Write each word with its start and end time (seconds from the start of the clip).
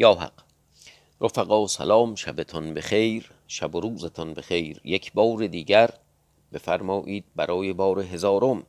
یا 0.00 0.14
حق. 0.14 0.32
رفقا 1.20 1.66
سلام 1.66 2.14
شبتان 2.14 2.74
بخیر 2.74 3.30
شب 3.46 3.74
و 3.74 3.80
روزتان 3.80 4.34
بخیر. 4.34 4.80
یک 4.84 5.12
بار 5.12 5.46
دیگر 5.46 5.90
بفرمایید 6.52 7.24
برای 7.36 7.72
بار 7.72 8.00
هزارم. 8.00 8.66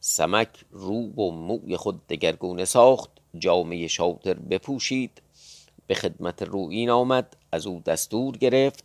سمک 0.00 0.48
رو 0.70 1.12
و 1.12 1.30
موی 1.30 1.76
خود 1.76 2.06
دگرگونه 2.06 2.64
ساخت 2.64 3.10
جامعه 3.38 3.88
شاطر 3.88 4.34
بپوشید. 4.34 5.22
به 5.86 5.94
خدمت 5.94 6.42
رویین 6.42 6.90
آمد 6.90 7.36
از 7.52 7.66
او 7.66 7.82
دستور 7.86 8.36
گرفت 8.36 8.84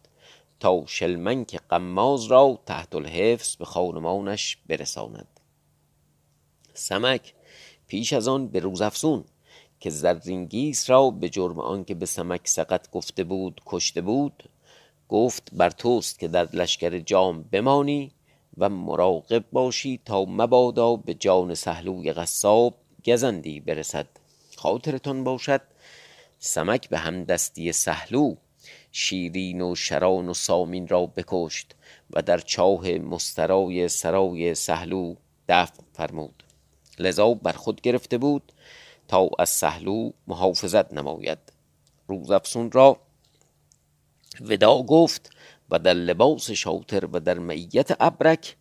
تا 0.60 0.84
شلمنک 0.86 1.60
قماز 1.70 2.26
را 2.26 2.60
تحت 2.66 2.96
الحفظ 2.96 3.56
به 3.56 3.66
خانمانش 3.66 4.58
برساند. 4.68 5.40
سمک 6.74 7.34
پیش 7.88 8.14
از 8.14 8.28
آن 8.28 8.48
به 8.48 8.60
روزافزون 8.60 9.26
که 9.80 9.90
زرینگیس 9.90 10.90
را 10.90 11.10
به 11.10 11.30
جرم 11.30 11.60
آنکه 11.60 11.96
به 11.96 12.06
سمک 12.06 12.48
سقط 12.48 12.92
گفته 12.92 13.24
بود 13.24 13.62
کشته 13.66 14.02
بود 14.02 14.50
گفت 15.10 15.50
بر 15.54 15.70
توست 15.70 16.20
که 16.20 16.28
در 16.28 16.50
لشکر 16.54 17.00
جام 17.00 17.44
بمانی 17.44 18.12
و 18.58 18.70
مراقب 18.70 19.46
باشی 19.52 20.00
تا 20.06 20.26
مبادا 20.26 20.96
به 20.96 21.14
جان 21.14 21.54
سهلوی 21.54 22.14
قصاب 22.14 22.74
گزندی 23.06 23.60
برسد. 23.60 24.08
خاطرتان 24.58 25.24
باشد 25.24 25.62
سمک 26.40 26.90
به 26.90 26.98
همدستی 26.98 27.72
سهلو 27.72 28.36
شیرین 28.92 29.62
و 29.62 29.76
شران 29.76 30.30
و 30.30 30.34
سامین 30.34 30.88
را 30.88 31.06
بکشت 31.06 31.76
و 32.10 32.22
در 32.22 32.38
چاه 32.38 32.90
مسترای 32.90 33.88
سرای 33.88 34.56
سهلو 34.56 35.16
دفن 35.50 35.84
فرمود. 35.94 36.44
لذا 37.00 37.34
بر 37.34 37.52
خود 37.52 37.82
گرفته 37.82 38.18
بود 38.18 38.52
تا 39.08 39.30
از 39.40 39.50
سهلو 39.50 40.12
محافظت 40.28 40.94
نماید. 40.94 41.40
روزافسون 42.08 42.72
را 42.72 42.98
ودا 44.42 44.84
گفت 44.84 45.30
و 45.70 45.80
در 45.80 45.94
لباس 45.94 46.52
شاطر 46.52 47.06
و 47.06 47.20
در 47.20 47.40
معیت 47.40 48.02
ابرک 48.02 48.56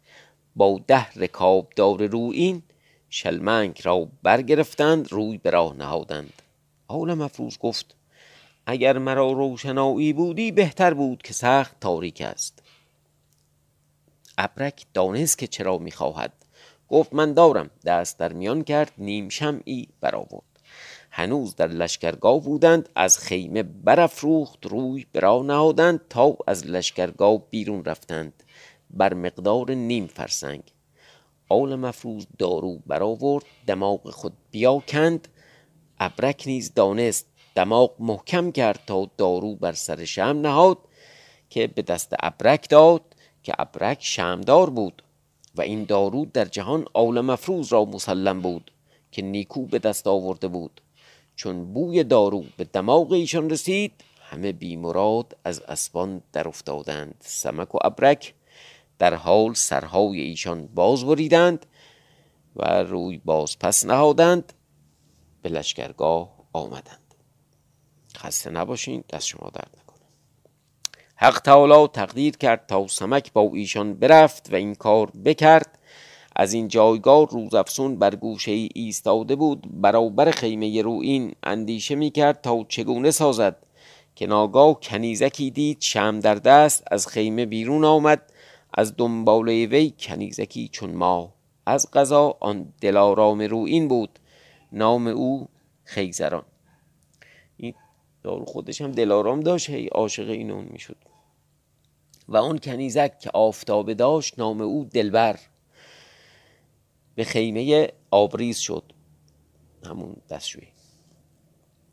با 0.56 0.80
ده 0.86 1.12
رکابدار 1.12 2.06
رویین 2.06 2.62
شلمنگ 3.10 3.80
را 3.84 4.08
برگرفتند 4.22 5.12
روی 5.12 5.38
به 5.38 5.50
راه 5.50 5.76
نهادند. 5.76 6.42
حال 6.88 7.14
مفروض 7.14 7.58
گفت 7.58 7.96
اگر 8.66 8.98
مرا 8.98 9.32
روشنایی 9.32 10.12
بودی 10.12 10.52
بهتر 10.52 10.94
بود 10.94 11.22
که 11.22 11.32
سخت 11.32 11.80
تاریک 11.80 12.20
است. 12.20 12.62
ابرک 14.38 14.86
دانست 14.94 15.38
که 15.38 15.46
چرا 15.46 15.78
می‌خواهد. 15.78 16.43
گفت 16.94 17.14
من 17.14 17.32
دارم. 17.32 17.70
دست 17.84 18.18
در 18.18 18.32
میان 18.32 18.64
کرد 18.64 18.92
نیم 18.98 19.28
شمعی 19.28 19.88
برآورد. 20.00 20.60
هنوز 21.10 21.56
در 21.56 21.66
لشکرگاه 21.66 22.40
بودند 22.40 22.88
از 22.94 23.18
خیمه 23.18 23.62
برافروخت 23.62 24.66
روی 24.66 25.06
برا 25.12 25.42
نهادند 25.42 26.00
تا 26.10 26.36
از 26.46 26.66
لشکرگاه 26.66 27.38
بیرون 27.50 27.84
رفتند. 27.84 28.42
بر 28.90 29.14
مقدار 29.14 29.70
نیم 29.70 30.06
فرسنگ. 30.06 30.62
آل 31.48 31.74
مفروض 31.74 32.26
دارو 32.38 32.78
برآورد 32.86 33.44
دماغ 33.66 34.10
خود 34.10 34.32
بیاکند. 34.50 35.28
ابرک 36.00 36.42
نیز 36.46 36.74
دانست 36.74 37.26
دماغ 37.54 37.90
محکم 37.98 38.52
کرد 38.52 38.80
تا 38.86 39.10
دارو 39.16 39.54
بر 39.54 39.72
سر 39.72 40.04
شم 40.04 40.22
نهاد 40.22 40.78
که 41.50 41.66
به 41.66 41.82
دست 41.82 42.14
ابرک 42.20 42.68
داد 42.68 43.02
که 43.42 43.54
ابرک 43.58 43.98
شمدار 44.00 44.70
بود. 44.70 45.03
و 45.54 45.62
این 45.62 45.84
دارو 45.84 46.24
در 46.24 46.44
جهان 46.44 46.84
آل 46.92 47.20
مفروض 47.20 47.72
را 47.72 47.84
مسلم 47.84 48.40
بود 48.40 48.70
که 49.12 49.22
نیکو 49.22 49.66
به 49.66 49.78
دست 49.78 50.06
آورده 50.06 50.48
بود. 50.48 50.80
چون 51.36 51.72
بوی 51.72 52.04
دارو 52.04 52.44
به 52.56 52.64
دماغ 52.64 53.12
ایشان 53.12 53.50
رسید 53.50 53.92
همه 54.20 54.52
بیمراد 54.52 55.36
از 55.44 55.60
اسبان 55.60 56.22
در 56.32 56.48
افتادند. 56.48 57.14
سمک 57.20 57.74
و 57.74 57.78
ابرک 57.84 58.34
در 58.98 59.14
حال 59.14 59.54
سرهای 59.54 60.20
ایشان 60.20 60.66
باز 60.66 61.04
بریدند 61.04 61.66
و 62.56 62.82
روی 62.82 63.20
باز 63.24 63.58
پس 63.58 63.86
نهادند. 63.86 64.52
به 65.42 65.48
لشکرگاه 65.48 66.34
آمدند. 66.52 67.14
خسته 68.16 68.50
نباشین 68.50 69.04
دست 69.10 69.26
شما 69.26 69.50
درد 69.50 69.83
حق 71.24 71.40
تعالی 71.40 71.88
تقدیر 71.88 72.36
کرد 72.36 72.66
تا 72.66 72.86
سمک 72.86 73.32
با 73.32 73.50
ایشان 73.54 73.94
برفت 73.94 74.52
و 74.52 74.56
این 74.56 74.74
کار 74.74 75.10
بکرد. 75.24 75.78
از 76.36 76.52
این 76.52 76.68
جایگاه 76.68 77.28
روزافسون 77.30 77.98
بر 77.98 78.14
گوشه 78.14 78.52
ای 78.52 78.68
ایستاده 78.74 79.36
بود. 79.36 79.80
برابر 79.80 80.30
خیمه 80.30 80.82
روئین 80.82 81.34
اندیشه 81.42 81.94
می 81.94 82.10
کرد 82.10 82.40
تا 82.40 82.64
چگونه 82.68 83.10
سازد. 83.10 83.56
که 84.14 84.26
ناگاه 84.26 84.80
کنیزکی 84.80 85.50
دید 85.50 85.80
شم 85.80 86.20
در 86.20 86.34
دست 86.34 86.84
از 86.90 87.06
خیمه 87.08 87.46
بیرون 87.46 87.84
آمد. 87.84 88.22
از 88.74 88.96
دنباله 88.96 89.66
وی 89.66 89.92
کنیزکی 89.98 90.68
چون 90.68 90.90
ما 90.94 91.34
از 91.66 91.90
قضا 91.92 92.36
آن 92.40 92.72
دلارام 92.80 93.40
روئین 93.40 93.88
بود. 93.88 94.18
نام 94.72 95.06
او 95.06 95.48
خیزران. 95.84 96.44
این 97.56 97.74
دارو 98.22 98.44
خودش 98.44 98.80
هم 98.80 98.92
دلارام 98.92 99.40
داشت. 99.40 99.70
هی 99.70 99.86
عاشق 99.86 100.30
این 100.30 100.50
اون 100.50 100.68
می‌شد. 100.70 100.96
و 102.28 102.36
آن 102.36 102.58
کنیزک 102.58 103.18
که 103.18 103.30
آفتابه 103.34 103.94
داشت 103.94 104.38
نام 104.38 104.60
او 104.60 104.84
دلبر. 104.84 105.40
به 107.14 107.24
خیمه 107.24 107.92
آبریز 108.10 108.58
شد. 108.58 108.82
همون 109.86 110.16
دستشوی 110.30 110.66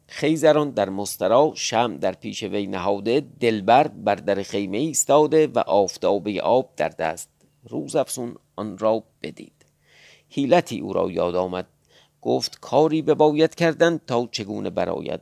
خیزران 0.07 0.69
در 0.69 0.89
مسترا 0.89 1.51
شم 1.55 1.97
در 1.97 2.11
پیش 2.11 2.43
وی 2.43 2.67
نهاده 2.67 3.25
دلبر 3.39 3.87
بر 3.87 4.15
در 4.15 4.43
خیمه 4.43 4.77
ایستاده 4.77 5.47
و 5.47 5.59
آفتابه 5.59 6.41
آب 6.41 6.69
در 6.77 6.89
دست. 6.89 7.29
روز 7.63 7.95
افسون 7.95 8.35
آن 8.55 8.77
را 8.77 9.03
بدید. 9.21 9.65
حیلتی 10.29 10.79
او 10.79 10.93
را 10.93 11.11
یاد 11.11 11.35
آمد. 11.35 11.67
گفت 12.21 12.59
کاری 12.59 13.01
به 13.01 13.13
باید 13.13 13.55
کردن 13.55 13.97
تا 14.07 14.27
چگونه 14.31 14.69
براید 14.69 15.21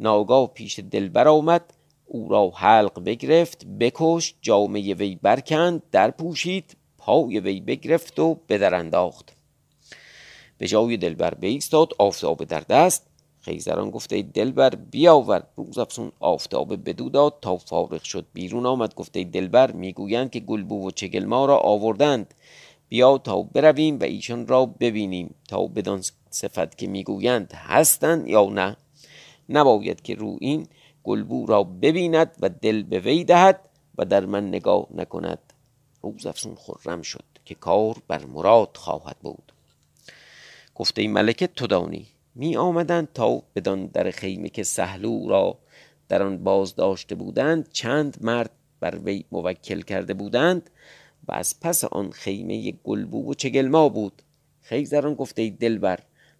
ناگاه 0.00 0.46
پیش 0.54 0.78
دلبر 0.78 1.28
آمد. 1.28 1.74
او 2.10 2.28
را 2.28 2.50
حلق 2.50 3.04
بگرفت 3.04 3.66
بکشت 3.80 4.36
جامعه 4.42 4.94
وی 4.94 5.18
برکند 5.22 5.82
در 5.92 6.10
پوشید 6.10 6.76
پای 6.98 7.40
وی 7.40 7.60
بگرفت 7.60 8.18
و 8.18 8.34
بدر 8.48 8.74
انداخت. 8.74 9.36
به 10.58 10.66
جای 10.66 10.96
دلبر 10.96 11.34
بیستاد 11.34 11.92
آفتاب 11.98 12.44
در 12.44 12.60
دست. 12.60 13.06
خیزران 13.40 13.90
گفته 13.90 14.22
دلبر 14.22 14.70
بیاور. 14.70 15.42
روز 15.56 15.78
افسون 15.78 16.12
آفتاب 16.20 16.88
بدو 16.88 17.08
داد 17.08 17.34
تا 17.40 17.56
فارغ 17.56 18.02
شد 18.02 18.26
بیرون 18.32 18.66
آمد. 18.66 18.94
گفته 18.94 19.24
دلبر 19.24 19.72
می‌گویند 19.72 20.30
که 20.30 20.40
گلبو 20.40 20.86
و 20.86 20.90
چگلما 20.90 21.46
را 21.46 21.58
آوردند. 21.58 22.34
بیا 22.88 23.18
تا 23.18 23.42
برویم 23.42 24.00
و 24.00 24.04
ایشان 24.04 24.46
را 24.46 24.66
ببینیم. 24.66 25.34
تا 25.48 25.66
بدان 25.66 26.02
صفت 26.30 26.78
که 26.78 26.86
می‌گویند 26.86 27.52
هستند 27.52 28.28
یا 28.28 28.44
نه. 28.44 28.76
نباید 29.48 30.02
که 30.02 30.14
رو 30.14 30.36
این 30.40 30.66
گلبو 31.08 31.46
را 31.46 31.64
ببیند 31.64 32.36
و 32.40 32.48
دل 32.48 32.82
به 32.82 33.00
وی 33.00 33.24
دهد 33.24 33.60
و 33.98 34.04
در 34.04 34.26
من 34.26 34.48
نگاه 34.48 34.86
نکند. 34.94 35.52
روز 36.02 36.26
افسون 36.26 36.54
خرم 36.54 37.02
شد 37.02 37.24
که 37.44 37.54
کار 37.54 37.96
بر 38.08 38.24
مراد 38.24 38.76
خواهد 38.76 39.16
بود. 39.22 39.52
گفته 40.74 41.02
ای 41.02 41.08
ملکه 41.08 41.46
تو 41.46 41.66
دانی 41.66 42.06
می 42.34 42.56
آمدند 42.56 43.08
تا 43.14 43.42
بدان 43.56 43.86
در 43.86 44.10
خیمه 44.10 44.48
که 44.48 44.62
سهلو 44.62 45.28
را 45.28 45.58
در 46.08 46.22
آن 46.22 46.44
باز 46.44 46.74
داشته 46.74 47.14
بودند 47.14 47.68
چند 47.72 48.16
مرد 48.20 48.50
بر 48.80 48.98
وی 49.04 49.24
موکل 49.32 49.80
کرده 49.80 50.14
بودند 50.14 50.70
و 51.28 51.32
از 51.32 51.60
پس 51.60 51.84
آن 51.84 52.10
خیمه 52.10 52.72
گلبو 52.84 53.30
و 53.30 53.34
چگلما 53.34 53.88
بود. 53.88 54.22
خیزران 54.62 55.14
گفته 55.14 55.42
ای 55.42 55.50
دلبر 55.50 55.98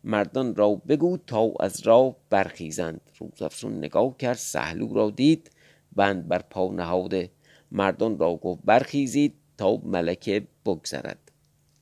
مردان 0.08 0.54
را 0.54 0.74
بگو 0.74 1.18
تا 1.26 1.52
از 1.60 1.86
راه 1.86 2.16
برخیزند. 2.30 3.00
روزافزون 3.18 3.78
نگاه 3.78 4.16
کرد 4.16 4.36
سهلو 4.36 4.94
را 4.94 5.10
دید 5.10 5.50
بند 5.96 6.28
بر 6.28 6.38
پا 6.38 6.72
نهاده. 6.72 7.30
مردان 7.72 8.18
را 8.18 8.36
گفت 8.36 8.60
برخیزید 8.64 9.34
تا 9.58 9.76
ملکه 9.76 10.46
بگذرد. 10.66 11.32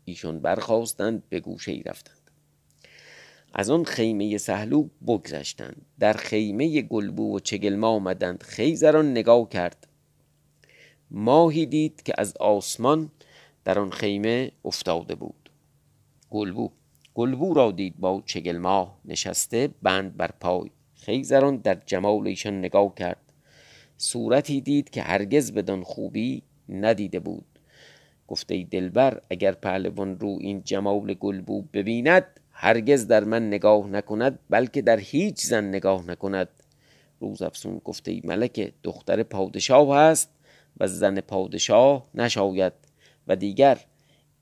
ایشون 0.05 0.41
برخواستند 0.41 1.23
به 1.29 1.41
گوشه 1.41 1.73
ای 1.73 1.83
رفتند. 1.83 2.31
از 3.55 3.71
آن 3.71 3.85
خیمه 3.85 4.39
سهلو 4.39 4.89
بگذشتند. 5.07 5.87
در 5.99 6.13
خیمه 6.13 6.83
گلبو 6.83 7.37
و 7.37 7.39
چگلما 7.39 7.89
آمدند. 7.89 8.43
خیزران 8.43 9.11
نگاه 9.11 9.49
کرد. 9.49 9.87
ماهی 11.11 11.67
دید 11.67 12.03
که 12.03 12.13
از 12.19 12.37
آسمان 12.37 13.11
در 13.65 13.79
آن 13.79 13.91
خیمه 13.91 14.53
افتاده 14.65 15.15
بود. 15.15 15.51
گلبو 16.31 16.71
گلبو 17.17 17.55
را 17.55 17.71
دید 17.73 17.95
با 17.99 18.23
چگل 18.27 18.57
ماه 18.57 18.99
نشسته 19.05 19.69
بند 19.83 20.17
بر 20.17 20.31
پای. 20.41 20.71
خیزران 20.95 21.57
در 21.57 21.79
جمال 21.87 22.27
ایشان 22.27 22.59
نگاه 22.59 22.95
کرد. 22.95 23.33
صورتی 23.97 24.61
دید 24.61 24.91
که 24.91 25.03
هرگز 25.03 25.53
بدان 25.53 25.83
خوبی 25.83 26.43
ندیده 26.69 27.21
بود. 27.21 27.45
گفته 28.29 28.55
ای 28.55 28.65
دلبر 28.65 29.21
اگر 29.31 29.53
پهلوان 29.53 30.19
رو 30.19 30.39
این 30.41 30.63
جمال 30.63 31.15
گلبو 31.15 31.63
ببیند 31.63 32.41
هرگز 32.51 33.07
در 33.07 33.25
من 33.25 33.47
نگاه 33.49 33.87
نکند 33.87 34.39
بلکه 34.51 34.83
در 34.83 34.99
هیچ 34.99 35.47
زن 35.47 35.65
نگاه 35.69 36.07
نکند. 36.07 36.49
روز 37.21 37.43
افسون 37.43 37.81
گفته 37.85 38.11
ای 38.11 38.21
ملک 38.25 38.73
دختر 38.83 39.23
پادشاه 39.23 39.97
هست 39.97 40.31
و 40.81 40.87
زن 40.87 41.21
پادشاه 41.21 42.07
نشاید 42.15 42.73
و 43.29 43.37
دیگر 43.37 43.79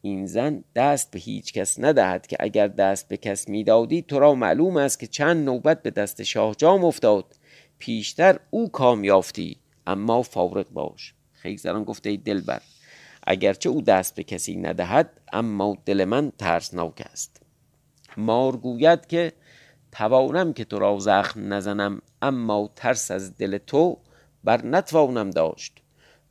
این 0.04 0.26
زن 0.26 0.64
دست 0.74 1.10
به 1.10 1.18
هیچ 1.18 1.52
کس 1.52 1.80
ندهد 1.80 2.26
که 2.26 2.36
اگر 2.40 2.68
دست 2.68 3.08
به 3.08 3.16
کس 3.16 3.48
می‌دادی 3.48 4.02
تو 4.02 4.18
را 4.18 4.34
معلوم 4.34 4.76
است 4.76 4.98
که 4.98 5.06
چند 5.06 5.44
نوبت 5.44 5.82
به 5.82 5.90
دست 5.90 6.22
شاه 6.22 6.54
جام 6.54 6.84
افتاد. 6.84 7.36
پیشتر 7.78 8.40
او 8.50 8.68
کام 8.68 9.04
یافتی 9.04 9.56
اما 9.86 10.22
فارغ 10.22 10.70
باش. 10.70 11.14
خیزران 11.32 11.84
گفته 11.84 12.10
ای 12.10 12.16
دلبر 12.16 12.62
اگرچه 13.26 13.68
او 13.68 13.82
دست 13.82 14.14
به 14.14 14.22
کسی 14.22 14.56
ندهد 14.56 15.20
اما 15.32 15.76
دل 15.86 16.04
من 16.04 16.32
ترسناک 16.38 17.02
است. 17.12 17.42
مار 18.16 18.56
گوید 18.56 19.06
که 19.06 19.32
توانم 19.92 20.52
که 20.52 20.64
تو 20.64 20.78
را 20.78 20.98
زخم 20.98 21.52
نزنم 21.52 22.02
اما 22.22 22.70
ترس 22.76 23.10
از 23.10 23.36
دل 23.36 23.58
تو 23.58 23.98
بر 24.44 24.66
نتوانم 24.66 25.30
داشت. 25.30 25.83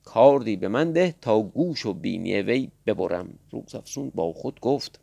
کاردی 0.03 0.55
به 0.55 0.67
من 0.67 0.91
ده 0.91 1.15
تا 1.21 1.41
گوش 1.41 1.85
و 1.85 1.93
بینی 1.93 2.41
وی 2.41 2.69
ببرم. 2.85 3.39
روزافسون 3.51 4.11
با 4.15 4.33
خود 4.33 4.59
گفت. 4.59 4.99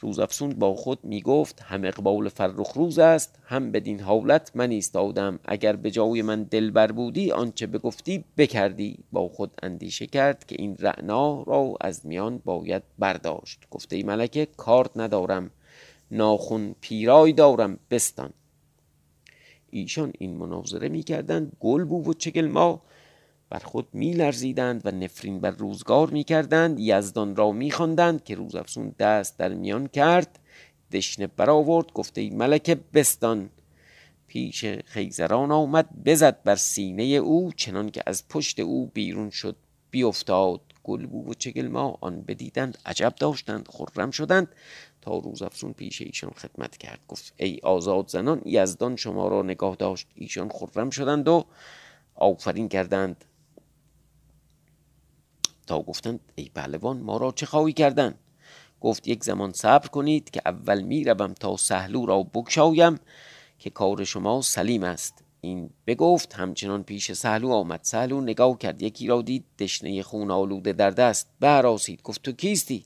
روزافسون 0.00 0.50
با 0.50 0.74
خود 0.74 1.04
می 1.04 1.22
گفت 1.22 1.60
هم 1.62 1.84
اقبال 1.84 2.28
فرخ 2.28 2.72
روز 2.72 2.98
است 2.98 3.38
هم 3.44 3.72
بدین 3.72 4.00
حالت 4.00 4.50
من 4.54 4.70
ایستادم. 4.70 5.38
اگر 5.44 5.76
به 5.76 5.90
جای 5.90 6.22
من 6.22 6.42
دلبر 6.42 6.92
بودی 6.92 7.32
آنچه 7.32 7.66
بگفتی 7.66 8.24
بکردی. 8.36 8.98
با 9.12 9.28
خود 9.28 9.50
اندیشه 9.62 10.06
کرد 10.06 10.46
که 10.46 10.56
این 10.58 10.76
رعنا 10.78 11.42
را 11.42 11.74
از 11.80 12.06
میان 12.06 12.38
باید 12.44 12.82
برداشت. 12.98 13.58
گفته 13.70 13.96
ای 13.96 14.02
ملکه 14.02 14.46
کارت 14.56 14.90
ندارم. 14.96 15.50
ناخون 16.10 16.74
پیرای 16.80 17.32
دارم. 17.32 17.78
بستان. 17.90 18.32
ایشان 19.70 20.12
این 20.18 20.36
مناظره 20.36 20.88
می‌کردند. 20.88 21.56
گل 21.60 21.84
بو 21.84 22.10
و 22.10 22.12
چگل 22.12 22.48
ما 22.48 22.82
بر 23.54 23.60
خود 23.64 23.88
می 23.92 24.12
لرزیدند 24.12 24.82
و 24.84 24.90
نفرین 24.90 25.40
بر 25.40 25.50
روزگار 25.50 26.10
می 26.10 26.24
کردند 26.24 26.80
یزدان 26.80 27.36
را 27.36 27.52
می 27.52 27.70
خواندند 27.70 28.24
که 28.24 28.34
روزافزون 28.34 28.94
دست 28.98 29.38
در 29.38 29.54
میان 29.54 29.86
کرد. 29.86 30.38
دشنه 30.92 31.26
برآورد 31.26 31.92
گفته 31.92 32.20
ای 32.20 32.30
ملک 32.30 32.70
بستان. 32.94 33.50
پیش 34.26 34.64
خیزران 34.64 35.52
آمد 35.52 36.04
بزد 36.04 36.42
بر 36.42 36.56
سینه 36.56 37.02
او 37.02 37.52
چنان 37.56 37.90
که 37.90 38.02
از 38.06 38.28
پشت 38.28 38.60
او 38.60 38.86
بیرون 38.86 39.30
شد 39.30 39.56
بیافتاد 39.90 40.60
گلبو 40.84 41.30
و 41.30 41.34
چگل 41.34 41.68
ما 41.68 41.98
آن 42.00 42.22
بدیدند 42.22 42.78
عجب 42.86 43.14
داشتند 43.20 43.68
خرم 43.68 44.10
شدند. 44.10 44.48
تا 45.02 45.18
روز 45.18 45.42
افسون 45.42 45.72
پیش 45.72 46.02
ایشان 46.02 46.30
خدمت 46.30 46.76
کرد. 46.76 47.00
گفت 47.08 47.32
ای 47.36 47.58
آزاد 47.62 48.08
زنان 48.08 48.42
یزدان 48.44 48.96
شما 48.96 49.28
را 49.28 49.42
نگاه 49.42 49.76
داشت. 49.76 50.06
ایشان 50.14 50.48
خرم 50.48 50.90
شدند 50.90 51.28
و 51.28 51.44
آفرین 52.14 52.68
کردند. 52.68 53.24
تا 55.66 55.82
گفتند 55.82 56.20
ای 56.34 56.50
پهلوان 56.54 57.00
ما 57.00 57.16
را 57.16 57.32
چه 57.32 57.46
خواهی 57.46 57.72
کردن؟ 57.72 58.14
گفت 58.80 59.08
یک 59.08 59.24
زمان 59.24 59.52
صبر 59.52 59.88
کنید 59.88 60.30
که 60.30 60.42
اول 60.46 60.82
می 60.82 61.04
روم 61.04 61.32
تا 61.32 61.56
سهلو 61.56 62.06
را 62.06 62.22
بکشایم 62.22 63.00
که 63.58 63.70
کار 63.70 64.04
شما 64.04 64.42
سلیم 64.42 64.84
است. 64.84 65.24
این 65.40 65.70
بگفت 65.86 66.34
همچنان 66.34 66.82
پیش 66.82 67.12
سهلو 67.12 67.50
آمد. 67.50 67.80
سهلو 67.82 68.20
نگاه 68.20 68.58
کرد 68.58 68.82
یکی 68.82 69.06
را 69.06 69.22
دید 69.22 69.44
دشنه 69.58 70.02
خون 70.02 70.30
آلوده 70.30 70.72
در 70.72 70.90
دست. 70.90 71.28
براسید 71.40 72.02
گفت 72.02 72.22
تو 72.22 72.32
کیستی؟ 72.32 72.84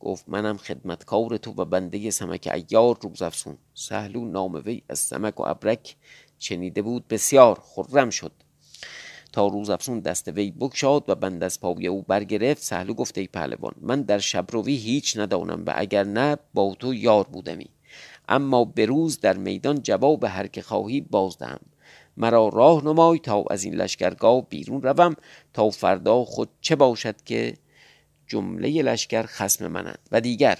گفت 0.00 0.24
منم 0.28 0.56
خدمتکار 0.56 1.36
تو 1.36 1.50
و 1.50 1.64
بنده 1.64 2.10
سمک 2.10 2.48
ایار 2.54 2.98
روزافسون 3.02 3.58
سهلو 3.74 4.24
نام 4.24 4.62
وی 4.64 4.82
از 4.88 4.98
سمک 4.98 5.40
و 5.40 5.42
ابرک 5.42 5.96
شنیده 6.38 6.82
بود 6.82 7.08
بسیار 7.08 7.62
خرم 7.62 8.10
شد. 8.10 8.32
تا 9.32 9.46
روز 9.46 9.70
افسون 9.70 10.00
دست 10.00 10.28
وی 10.28 10.50
بکشاد 10.50 11.04
و 11.08 11.14
بند 11.14 11.42
از 11.42 11.60
پای 11.60 11.86
او 11.86 12.02
برگرفت. 12.02 12.62
سهلو 12.62 12.94
گفته 12.94 13.20
ای 13.20 13.26
پهلوان 13.26 13.72
من 13.80 14.02
در 14.02 14.18
شبروی 14.18 14.76
هیچ 14.76 15.18
ندانم 15.18 15.62
و 15.66 15.72
اگر 15.76 16.04
نه 16.04 16.36
با 16.54 16.76
تو 16.78 16.94
یار 16.94 17.24
بودمی. 17.24 17.70
اما 18.28 18.64
به 18.64 18.86
روز 18.86 19.20
در 19.20 19.36
میدان 19.36 19.82
جواب 19.82 20.24
هر 20.24 20.46
که 20.46 20.62
خواهی 20.62 21.00
بازدهم 21.00 21.60
مرا 22.16 22.48
راه 22.48 22.84
نمای 22.84 23.18
تا 23.18 23.44
از 23.50 23.64
این 23.64 23.74
لشکرگاه 23.74 24.48
بیرون 24.48 24.82
روم 24.82 25.14
تا 25.52 25.70
فردا 25.70 26.24
خود 26.24 26.48
چه 26.60 26.76
باشد 26.76 27.22
که 27.22 27.54
جمله 28.26 28.82
لشکر 28.82 29.22
خسم 29.22 29.66
منند. 29.66 29.98
و 30.12 30.20
دیگر 30.20 30.58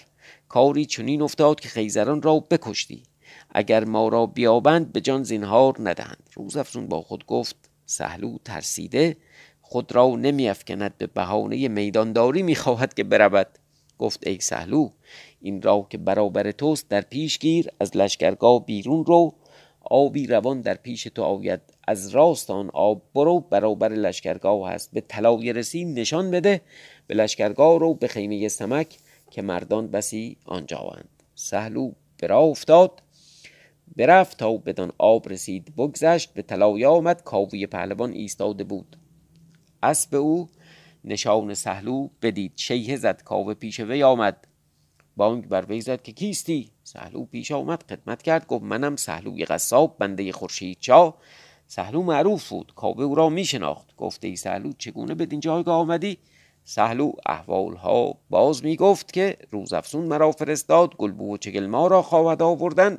کاری 0.49 0.87
چنین 0.87 1.23
افتاد 1.23 1.61
که 1.61 1.69
خیزران 1.69 2.23
را 2.23 2.41
بکشتی. 2.41 3.03
اگر 3.51 3.85
ما 3.85 4.09
را 4.09 4.27
بیابند 4.27 4.93
به 4.93 5.01
جان 5.01 5.23
زینهار 5.23 5.75
ندهند. 5.79 6.31
روز 6.35 6.57
افزون 6.57 6.87
با 6.87 7.03
خود 7.03 7.27
گفت 7.27 7.68
سهلو 7.91 8.39
ترسیده 8.45 9.17
خود 9.63 9.93
را 9.93 10.17
نمیافکند 10.17 10.99
به 10.99 11.07
بهانه 11.07 11.69
میدانداری 11.69 12.43
می‌خواهد 12.43 12.95
که 12.95 13.05
برود. 13.05 13.47
گفت 13.99 14.27
ای 14.27 14.41
سهلو 14.41 14.91
این 15.41 15.63
را 15.63 15.87
که 15.91 15.99
برابر 15.99 16.51
توست 16.51 16.89
در 16.89 17.01
پیش 17.01 17.39
گیر 17.39 17.69
از 17.81 17.97
لشکرگاه 17.97 18.67
بیرون 18.67 19.05
رو. 19.05 19.35
آبی 19.81 20.27
روان 20.27 20.61
در 20.61 20.75
پیش 20.75 21.03
تو 21.03 21.23
آید. 21.23 21.61
از 21.87 22.09
راست 22.09 22.51
آن 22.51 22.71
آب 22.73 23.03
برو 23.15 23.41
برابر 23.41 23.89
لشکرگاه 23.89 24.71
هست. 24.71 24.91
به 24.93 25.01
طلای 25.01 25.53
رسی 25.53 25.85
نشان 25.85 26.31
بده. 26.31 26.61
به 27.07 27.15
لشکرگاه 27.15 27.79
رو 27.79 27.95
به 27.95 28.09
خیمه 28.09 28.49
سمک 28.49 28.99
که 29.31 29.43
مردان 29.43 29.89
بسی 29.89 30.37
آنجااند 30.47 31.09
سهلو 31.35 31.93
برا 32.23 32.41
افتاد. 32.41 33.03
برفت 33.97 34.39
تا 34.39 34.57
بدان 34.57 34.93
آب 34.99 35.29
رسید. 35.29 35.77
بگذشت 35.77 36.35
به 36.35 36.43
طلایه 36.43 36.89
آمد 36.89 37.23
کاوی 37.23 37.67
پهلوان 37.67 38.13
ایستاده 38.13 38.65
بود. 38.65 38.97
اسب 39.83 40.15
او 40.15 40.49
نشان 41.05 41.55
سهلو 41.55 42.09
بدید. 42.23 42.53
شیه 42.57 42.97
زد 42.97 43.23
کاوه 43.23 43.55
پیش 43.55 43.81
وی 43.81 44.03
آمد. 44.03 44.47
بانگ 45.17 45.49
بر 45.49 45.65
وی 45.69 45.81
زد 45.81 46.03
که 46.03 46.13
کیستی؟ 46.13 46.71
سهلو 46.85 47.25
پیش 47.25 47.53
آمد 47.53 47.85
خدمت 47.89 48.23
کرد 48.23 48.47
گفت 48.47 48.65
منم 48.65 48.97
سهلوی 48.97 49.45
قصاب 49.45 49.97
بنده 49.99 50.33
خورشید 50.33 50.79
چا 50.81 51.15
سهلو 51.67 52.03
معروف 52.03 52.49
بود 52.49 52.73
کاوه 52.77 53.05
او 53.05 53.15
را 53.15 53.29
می 53.29 53.45
شناخت 53.45 53.97
گفته 53.97 54.29
ای 54.29 54.37
سهلو 54.37 54.73
چگونه 54.79 55.15
بدین 55.15 55.41
جایگاه 55.41 55.77
آمدی؟ 55.77 56.19
سهلو 56.65 57.13
احوال 57.27 57.77
ها 57.77 58.15
باز 58.31 58.65
می 58.65 58.77
گفت 58.77 59.13
که 59.13 59.37
روزافزون 59.51 60.05
مرا 60.05 60.33
فرستاد 60.33 60.97
گلبو 60.97 61.35
و 61.35 61.37
چگل 61.37 61.67
ما 61.67 61.87
را 61.87 62.03
خواهد 62.03 62.43
آوردن. 62.43 62.99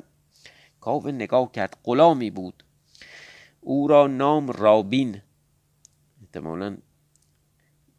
کاوه 0.80 1.10
نگاه 1.10 1.52
کرد 1.52 1.76
غلامی 1.84 2.30
بود. 2.30 2.64
او 3.60 3.88
را 3.88 4.06
نام 4.06 4.50
رابین. 4.50 5.22
احتمالا 6.22 6.76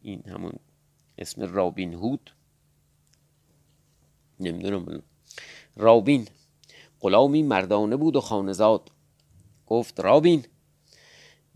این 0.02 0.22
همون 0.28 0.52
اسم 1.18 1.42
رابین 1.42 1.94
هود. 1.94 2.30
نمی‌دونم. 4.40 5.02
رابین. 5.76 6.28
غلامی 7.00 7.42
مردانه 7.42 7.96
بود 7.96 8.16
و 8.16 8.20
خانزاد. 8.20 8.90
گفت 9.66 10.00
رابین 10.00 10.44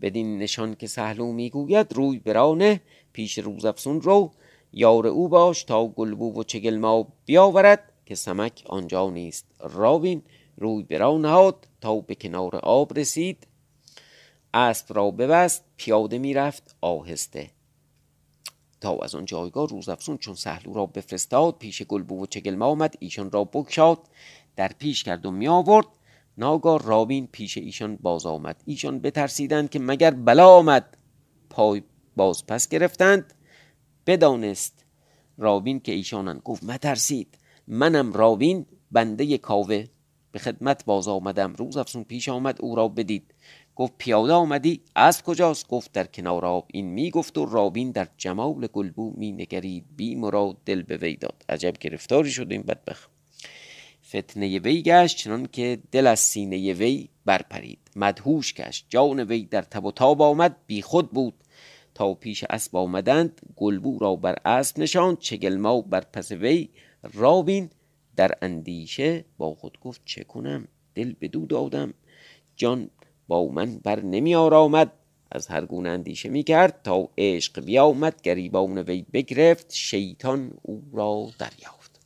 بدین 0.01 0.37
نشان 0.37 0.75
که 0.75 0.87
سهلو 0.87 1.31
می‌گوید 1.31 1.93
روی 1.93 2.19
برانه 2.19 2.81
پیش 3.13 3.39
روزافسون 3.39 4.01
رو 4.01 4.31
یار 4.73 5.07
او 5.07 5.29
باش 5.29 5.63
تا 5.63 5.87
گلبو 5.87 6.39
و 6.39 6.43
چگل 6.43 6.77
ما 6.77 7.07
بیاورد 7.25 7.93
که 8.05 8.15
سمک 8.15 8.63
آنجا 8.65 9.09
نیست. 9.09 9.45
رابین 9.59 10.21
روی 10.57 10.83
برا 10.83 11.17
نهاد 11.17 11.67
تا 11.81 11.99
به 11.99 12.15
کنار 12.15 12.55
آب 12.55 12.99
رسید. 12.99 13.47
اسب 14.53 14.97
را 14.97 15.11
ببست 15.11 15.63
پیاده 15.77 16.17
می‌رفت 16.17 16.75
آهسته. 16.81 17.51
تا 18.81 18.97
از 18.97 19.15
آن 19.15 19.25
جایگاه 19.25 19.67
روزافزون 19.67 20.17
چون 20.17 20.35
سهلو 20.35 20.73
را 20.73 20.85
بفرستاد 20.85 21.57
پیش 21.57 21.81
گلبو 21.81 22.23
و 22.23 22.25
چگلما 22.25 22.65
آمد 22.65 22.95
ایشان 22.99 23.31
را 23.31 23.43
بکشاد 23.43 23.99
در 24.55 24.67
پیش 24.67 25.03
کرد 25.03 25.25
و 25.25 25.31
می 25.31 25.47
آورد 25.47 25.87
ناگاه 26.37 26.83
رابین 26.83 27.27
پیش 27.27 27.57
ایشان 27.57 27.95
باز 27.95 28.25
آمد. 28.25 28.63
ایشان 28.65 28.99
بترسیدند 28.99 29.69
که 29.69 29.79
مگر 29.79 30.11
بلا 30.11 30.49
آمد. 30.49 30.97
پای 31.49 31.83
باز 32.15 32.45
پس 32.45 32.67
گرفتند. 32.67 33.33
بدانست 34.07 34.85
رابین 35.37 35.79
که 35.79 35.91
ایشانند. 35.91 36.41
گفت 36.41 36.63
مترسید. 36.63 37.37
منم 37.67 38.13
رابین 38.13 38.65
بنده 38.91 39.37
کاوه. 39.37 39.85
به 40.31 40.39
خدمت 40.39 40.85
باز 40.85 41.07
آمدم. 41.07 41.53
روز 41.53 41.77
افسون 41.77 42.03
پیش 42.03 42.29
آمد 42.29 42.57
او 42.61 42.75
را 42.75 42.87
بدید. 42.87 43.33
گفت 43.75 43.93
پیاده 43.97 44.33
آمدی؟ 44.33 44.81
از 44.95 45.23
کجاست؟ 45.23 45.67
گفت 45.67 45.91
در 45.91 46.03
کنار 46.03 46.45
آب. 46.45 46.65
این 46.73 46.85
می 46.85 47.11
گفت 47.11 47.37
و 47.37 47.45
رابین 47.45 47.91
در 47.91 48.07
جمال 48.17 48.67
گلبو 48.67 49.13
می 49.17 49.31
نگرید 49.31 49.85
بی 49.95 50.15
مراد 50.15 50.57
دل 50.65 50.81
به 50.81 50.97
وی 50.97 51.15
داد. 51.15 51.45
عجب 51.49 51.73
گرفتاری 51.79 52.31
شد 52.31 52.51
این 52.51 52.61
بدبخت. 52.61 53.09
فتنه 54.07 54.59
وی 54.59 54.81
گشت 54.81 55.17
چنان 55.17 55.47
که 55.51 55.79
دل 55.91 56.07
از 56.07 56.19
سینه 56.19 56.73
وی 56.73 57.09
برپرید. 57.25 57.79
مدهوش 57.95 58.53
گشت. 58.53 58.85
جان 58.89 59.19
وی 59.19 59.45
در 59.45 59.61
تب 59.61 59.85
و 59.85 59.91
تاب 59.91 60.21
آمد. 60.21 60.55
بی 60.67 60.81
خود 60.81 61.11
بود. 61.11 61.33
تا 61.95 62.13
پیش 62.13 62.43
اسب 62.49 62.75
آمدند 62.75 63.41
گلبو 63.55 63.99
را 63.99 64.15
بر 64.15 64.35
اسب 64.45 64.79
نشاند. 64.79 65.19
چگلما 65.19 65.81
بر 65.81 66.01
پس 66.01 66.31
وی. 66.31 66.69
رابین 67.13 67.69
در 68.17 68.31
اندیشه 68.41 69.25
با 69.37 69.55
خود 69.55 69.79
گفت 69.79 70.01
چه 70.05 70.23
کنم 70.23 70.67
دل 70.95 71.13
بدو 71.21 71.45
دادم 71.45 71.93
جان 72.55 72.89
با 73.27 73.47
من 73.47 73.77
بر 73.77 74.01
نمی 74.01 74.35
آرامد. 74.35 74.91
از 75.31 75.47
هر 75.47 75.65
گونه 75.65 75.89
اندیشه 75.89 76.29
می 76.29 76.43
کرد 76.43 76.81
تا 76.83 77.09
عشق 77.17 77.65
بیامد. 77.65 78.21
گریبان 78.21 78.77
وی 78.77 79.05
بگرفت. 79.13 79.73
شیطان 79.73 80.51
او 80.61 80.83
را 80.93 81.29
دریافت. 81.39 81.99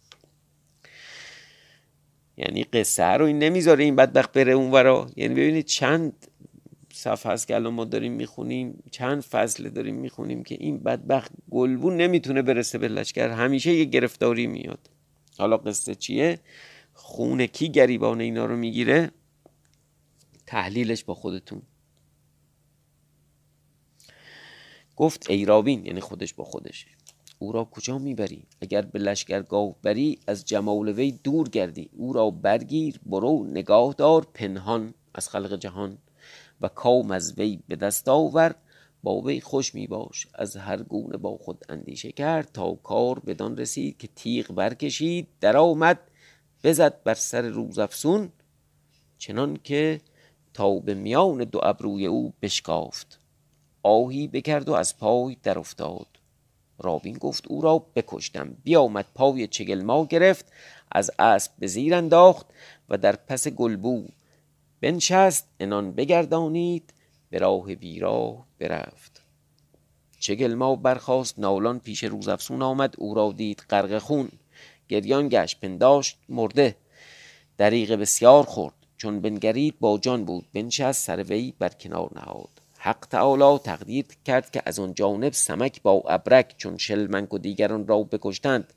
یعنی 2.37 2.63
قصه 2.63 3.03
رو 3.03 3.25
این 3.25 3.39
نمی‌ذاره 3.39 3.83
این 3.83 3.95
بدبخت 3.95 4.31
بره 4.31 4.51
اون 4.51 4.71
ورا 4.71 5.09
یعنی 5.15 5.33
ببینید 5.33 5.65
چند 5.65 6.27
صفحه 6.93 7.31
هست 7.31 7.47
که 7.47 7.55
الان 7.55 7.73
ما 7.73 7.85
داریم 7.85 8.11
می‌خونیم 8.11 8.83
چند 8.91 9.21
فصل 9.21 9.69
داریم 9.69 9.95
می‌خونیم 9.95 10.43
که 10.43 10.57
این 10.59 10.79
بدبخت 10.79 11.31
گلبون 11.51 11.97
نمی‌تونه 11.97 12.41
برسه 12.41 12.77
به 12.77 12.87
لشکر. 12.87 13.29
همیشه 13.29 13.73
یه 13.73 13.85
گرفتاری 13.85 14.47
میاد. 14.47 14.89
حالا 15.41 15.57
قصه 15.57 15.95
چیه؟ 15.95 16.39
خون 16.93 17.45
کی 17.45 17.69
گریبان 17.69 18.21
اینا 18.21 18.45
رو 18.45 18.57
می‌گیره؟ 18.57 19.11
تحلیلش 20.45 21.03
با 21.03 21.13
خودتون. 21.15 21.61
گفت 24.95 25.29
ای 25.29 25.45
رابین 25.45 25.85
یعنی 25.85 25.99
خودش 25.99 26.33
با 26.33 26.43
خودشه 26.43 26.87
او 27.39 27.51
را 27.51 27.65
کجا 27.65 27.97
می‌بری؟ 27.97 28.47
اگر 28.61 28.81
به 28.81 28.99
لشکرگاه 28.99 29.75
بری 29.83 30.19
از 30.27 30.45
جمال 30.45 30.89
وی 30.89 31.11
دور 31.11 31.49
گردی. 31.49 31.89
او 31.93 32.13
را 32.13 32.29
برگیر 32.29 32.99
برو 33.05 33.43
نگاه 33.43 33.93
دار 33.97 34.27
پنهان 34.33 34.93
از 35.13 35.29
خلق 35.29 35.55
جهان. 35.55 35.97
و 36.61 36.67
کام 36.67 37.11
از 37.11 37.33
وی 37.37 37.59
به 37.67 37.75
دست 37.75 38.09
آور 38.09 38.55
با 39.03 39.21
وی 39.21 39.41
خوش 39.41 39.75
می 39.75 39.87
باش. 39.87 40.27
از 40.33 40.57
هر 40.57 40.83
گونه 40.83 41.17
با 41.17 41.37
خود 41.37 41.65
اندیشه 41.69 42.11
کرد 42.11 42.51
تا 42.53 42.75
کار 42.75 43.19
بدان 43.19 43.57
رسید 43.57 43.97
که 43.97 44.07
تیغ 44.15 44.51
برکشید 44.51 45.27
در 45.39 45.57
آمد 45.57 45.99
بزد 46.63 47.03
بر 47.03 47.13
سر 47.13 47.41
روزافسون 47.41 48.29
چنان 49.17 49.59
که 49.63 50.01
تا 50.53 50.79
به 50.79 50.93
میان 50.93 51.37
دو 51.37 51.59
ابروی 51.63 52.05
او 52.05 52.33
بشکافت. 52.41 53.19
آهی 53.83 54.27
بکرد 54.27 54.69
و 54.69 54.73
از 54.73 54.97
پای 54.97 55.37
در 55.43 55.59
افتاد 55.59 56.07
رابین 56.79 57.17
گفت 57.17 57.47
او 57.47 57.61
را 57.61 57.85
بکشتم. 57.95 58.57
بیامد 58.63 59.05
پای 59.15 59.47
چگلما 59.47 60.05
گرفت 60.05 60.45
از 60.91 61.11
اسب 61.19 61.51
به 61.59 61.67
زیر 61.67 61.95
انداخت 61.95 62.45
و 62.89 62.97
در 62.97 63.15
پس 63.15 63.47
گلبو 63.47 64.07
بنشست 64.81 65.47
انان 65.59 65.91
بگردانید. 65.91 66.93
به 67.31 67.37
راه 67.37 67.65
ویرا 67.65 68.45
برفت. 68.59 69.21
چگلما 70.19 70.75
برخاست 70.75 71.39
نالان 71.39 71.79
پیش 71.79 72.03
روزافسون 72.03 72.61
آمد 72.61 72.95
او 72.97 73.13
را 73.13 73.33
دید 73.37 73.63
غرق 73.69 73.97
خون. 73.97 74.29
گریان 74.89 75.29
گشت 75.29 75.59
پنداشت 75.59 76.17
مرده. 76.29 76.75
دریغ 77.57 77.91
بسیار 77.91 78.43
خورد 78.43 78.73
چون 78.97 79.21
بنگرید 79.21 79.79
با 79.79 79.97
جان 79.97 80.25
بود 80.25 80.45
بنشست 80.53 81.05
سر 81.05 81.23
وی 81.23 81.53
بر 81.59 81.69
کنار 81.69 82.09
نهاد. 82.15 82.49
حق 82.77 83.07
تعالی 83.09 83.57
تقدیر 83.57 84.05
کرد 84.25 84.51
که 84.51 84.61
از 84.65 84.79
آن 84.79 84.93
جانب 84.93 85.33
سمک 85.33 85.81
با 85.81 86.03
ابرک 86.07 86.55
چون 86.57 86.77
شلمنک 86.77 87.33
و 87.33 87.37
دیگران 87.37 87.87
را 87.87 88.03
بکشتند. 88.03 88.73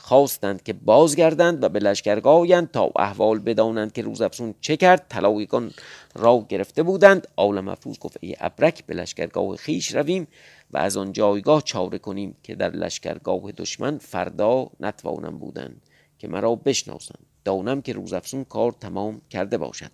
خواستند 0.00 0.62
که 0.62 0.72
بازگردند 0.72 1.64
و 1.64 1.68
به 1.68 1.78
لشکرگاه 1.78 2.62
تا 2.62 2.90
احوال 2.96 3.38
بدانند 3.38 3.92
که 3.92 4.02
روزافزون 4.02 4.54
چه 4.60 4.76
کرد. 4.76 5.06
طلایگان 5.08 5.72
را 6.14 6.46
گرفته 6.48 6.82
بودند. 6.82 7.28
آل 7.36 7.60
مفروض 7.60 7.98
گفت 7.98 8.16
ای 8.20 8.36
ابرک 8.40 8.86
به 8.86 8.94
لشکرگاه 8.94 9.56
خیش 9.56 9.94
رویم 9.94 10.26
و 10.70 10.78
از 10.78 10.96
آن 10.96 11.12
جایگاه 11.12 11.62
چاره 11.62 11.98
کنیم 11.98 12.36
که 12.42 12.54
در 12.54 12.70
لشکرگاه 12.70 13.52
دشمن 13.52 13.98
فردا 13.98 14.70
نتوانم 14.80 15.38
بودند 15.38 15.82
که 16.18 16.28
مرا 16.28 16.54
بشناسند. 16.54 17.26
دانم 17.44 17.82
که 17.82 17.92
روزافزون 17.92 18.44
کار 18.44 18.72
تمام 18.72 19.20
کرده 19.30 19.58
باشد. 19.58 19.92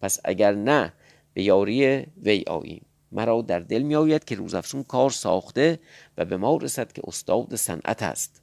پس 0.00 0.20
اگر 0.24 0.54
نه 0.54 0.92
به 1.34 1.42
یاری 1.42 2.06
وی 2.22 2.44
آییم. 2.46 2.86
مرا 3.12 3.42
در 3.42 3.60
دل 3.60 3.82
می 3.82 3.94
آید 3.94 4.24
که 4.24 4.34
روزافزون 4.34 4.82
کار 4.82 5.10
ساخته 5.10 5.78
و 6.18 6.24
به 6.24 6.36
ما 6.36 6.56
رسد 6.56 6.92
که 6.92 7.02
استاد 7.04 7.56
صنعت 7.56 8.02
است. 8.02 8.41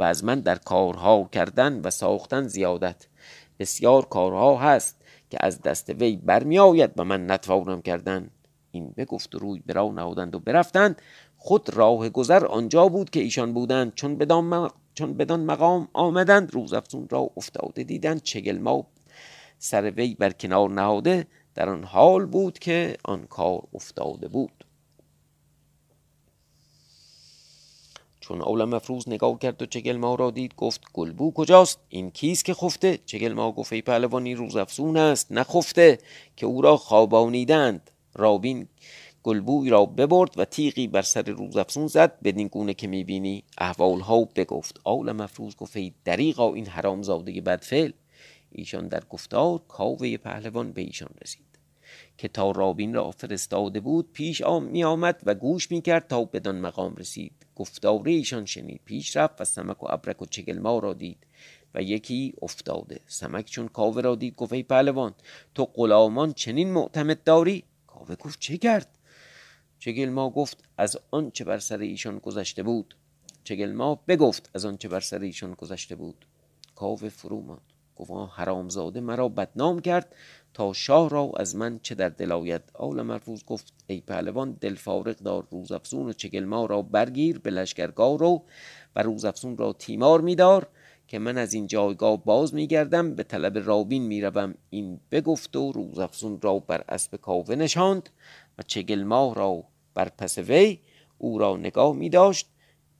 و 0.00 0.02
از 0.02 0.24
من 0.24 0.40
در 0.40 0.54
کارها 0.54 1.28
کردن 1.32 1.80
و 1.80 1.90
ساختن 1.90 2.46
زیادت. 2.46 3.06
بسیار 3.58 4.04
کارها 4.04 4.56
هست 4.56 4.96
که 5.30 5.38
از 5.40 5.62
دست 5.62 5.90
وی 5.90 6.16
برمی 6.16 6.58
آید 6.58 6.90
و 6.96 7.04
من 7.04 7.30
نتوانم 7.30 7.82
کردن. 7.82 8.30
این 8.70 8.94
بگفت 8.96 9.34
و 9.34 9.38
روی 9.38 9.62
برا 9.66 9.88
نهادند 9.88 10.34
و 10.34 10.38
برفتند. 10.38 11.02
خود 11.36 11.76
راه 11.76 12.08
گذر 12.08 12.46
آنجا 12.46 12.88
بود 12.88 13.10
که 13.10 13.20
ایشان 13.20 13.52
بودند. 13.52 13.94
چون 13.94 14.16
بدان 14.16 14.70
چون 14.94 15.14
بدان 15.14 15.40
مقام 15.40 15.88
آمدند 15.92 16.54
روزافزون 16.54 17.08
را 17.10 17.30
افتاده 17.36 17.82
دیدند 17.84 18.22
چگل 18.22 18.58
ما 18.58 18.86
سر 19.58 19.90
وی 19.90 20.14
بر 20.14 20.30
کنار 20.30 20.70
نهاده. 20.70 21.26
در 21.54 21.68
آن 21.68 21.84
حال 21.84 22.26
بود 22.26 22.58
که 22.58 22.96
آن 23.04 23.26
کار 23.26 23.62
افتاده 23.74 24.28
بود. 24.28 24.59
چون 28.30 28.42
اول 28.42 28.64
مفروض 28.64 29.08
نگاه 29.08 29.38
کرد 29.38 29.62
و 29.62 29.66
چگل 29.66 29.96
ما 29.96 30.14
را 30.14 30.30
دید. 30.30 30.54
گفت 30.56 30.80
گلبو 30.92 31.32
کجاست؟ 31.32 31.78
این 31.88 32.10
کیست 32.10 32.44
که 32.44 32.54
خفته؟ 32.54 32.98
چگل 33.06 33.32
ما 33.32 33.52
گفت 33.52 33.72
ای 33.72 33.82
پهلوانی 33.82 34.34
روز 34.34 34.56
افزون 34.56 34.96
است. 34.96 35.32
نخفته 35.32 35.98
که 36.36 36.46
او 36.46 36.62
را 36.62 36.76
خوابانیدند. 36.76 37.90
رابین 38.14 38.68
گلبوی 39.22 39.70
را 39.70 39.86
ببرد 39.86 40.38
و 40.38 40.44
تیغی 40.44 40.86
بر 40.86 41.02
سر 41.02 41.22
روز 41.22 41.56
افزون 41.56 41.86
زد. 41.86 42.20
بدین 42.22 42.48
گونه 42.48 42.74
که 42.74 42.86
می‌بینی 42.86 43.44
احوال 43.58 44.00
ها 44.00 44.24
بگفت. 44.36 44.80
آول 44.84 45.12
مفروض 45.12 45.56
گفت 45.56 45.76
ای 45.76 45.92
دریغا 46.04 46.54
این 46.54 46.66
حرامزاده 46.66 47.40
بدفعل. 47.40 47.92
ایشان 48.52 48.88
در 48.88 49.02
گفتار 49.10 49.60
کاوه 49.68 50.16
پهلوان 50.16 50.72
به 50.72 50.80
ایشان 50.80 51.10
رسید 51.22 51.50
که 52.18 52.28
تا 52.28 52.50
رابین 52.50 52.94
را 52.94 53.10
فرستاده 53.10 53.80
بود 53.80 54.12
پیش 54.12 54.42
آم 54.42 54.64
می 54.64 54.84
آمد 54.84 55.20
و 55.26 55.34
گوش 55.34 55.70
می 55.70 55.82
کرد 55.82 56.08
تا 56.08 56.24
بدان 56.24 56.60
مقام 56.60 56.94
رسید. 56.94 57.32
گفتار 57.60 58.08
ایشان 58.08 58.44
شنید. 58.44 58.80
پیش 58.84 59.16
رفت 59.16 59.40
و 59.40 59.44
سمک 59.44 59.82
و 59.82 59.86
ابرک 59.90 60.22
و 60.22 60.26
چگلما 60.26 60.78
را 60.78 60.92
دید 60.92 61.26
و 61.74 61.82
یکی 61.82 62.34
افتاده. 62.42 63.00
سمک 63.06 63.44
چون 63.44 63.68
کاوه 63.68 64.02
را 64.02 64.14
دید 64.14 64.34
گفت 64.36 64.52
ای 64.52 64.62
پهلوان 64.62 65.14
تو 65.54 65.64
غلامان 65.64 66.32
چنین 66.32 66.72
معتمد 66.72 67.24
داری؟ 67.24 67.64
کاوه 67.86 68.16
گفت 68.16 68.40
چه 68.40 68.56
کرد 68.58 68.98
چگلما 69.78 70.30
گفت 70.30 70.64
از 70.78 70.98
آنچه 71.10 71.44
بر 71.44 71.58
سر 71.58 71.78
ایشان 71.78 72.18
گذشته 72.18 72.62
بود؟ 72.62 72.96
چگلما 73.44 73.94
بگفت 74.08 74.50
از 74.54 74.64
آنچه 74.64 74.88
بر 74.88 75.00
سر 75.00 75.18
ایشان 75.18 75.54
گذشته 75.54 75.94
بود؟ 75.94 76.26
کاوه 76.74 77.08
فرو 77.08 77.40
ماند. 77.40 77.60
گفت 77.96 78.10
حرامزاده 78.34 79.00
مرا 79.00 79.28
بدنام 79.28 79.80
کرد 79.80 80.14
تا 80.54 80.72
شاه 80.72 81.08
را 81.08 81.32
از 81.36 81.56
من 81.56 81.80
چه 81.82 81.94
در 81.94 82.08
دل 82.08 82.32
آید؟ 82.32 82.62
آل 82.74 83.02
مرفوز 83.02 83.44
گفت 83.44 83.72
ای 83.86 84.00
پهلوان 84.00 84.56
دل 84.60 84.74
فارغ 84.74 85.16
دار 85.16 85.46
روزافزون 85.50 86.08
و 86.08 86.12
چگلما 86.12 86.66
را 86.66 86.82
برگیر 86.82 87.38
به 87.38 87.50
لشکرگاه 87.50 88.18
رو 88.18 88.42
و 88.96 89.02
روزافزون 89.02 89.56
را 89.56 89.72
تیمار 89.72 90.20
میدار 90.20 90.68
که 91.08 91.18
من 91.18 91.38
از 91.38 91.54
این 91.54 91.66
جایگاه 91.66 92.24
باز 92.24 92.54
میگردم 92.54 93.14
به 93.14 93.22
طلب 93.22 93.58
رابین 93.58 94.02
می‌روم. 94.02 94.54
این 94.70 95.00
بگفت 95.10 95.56
و 95.56 95.72
روزافزون 95.72 96.40
را 96.40 96.58
بر 96.58 96.84
اسب 96.88 97.16
کاوه 97.16 97.54
نشاند 97.54 98.10
و 98.58 98.62
چگلما 98.62 99.32
را 99.32 99.64
بر 99.94 100.08
پس 100.08 100.38
وی 100.38 100.78
او 101.18 101.38
را 101.38 101.56
نگاه 101.56 101.96
می 101.96 102.08
داشت 102.08 102.46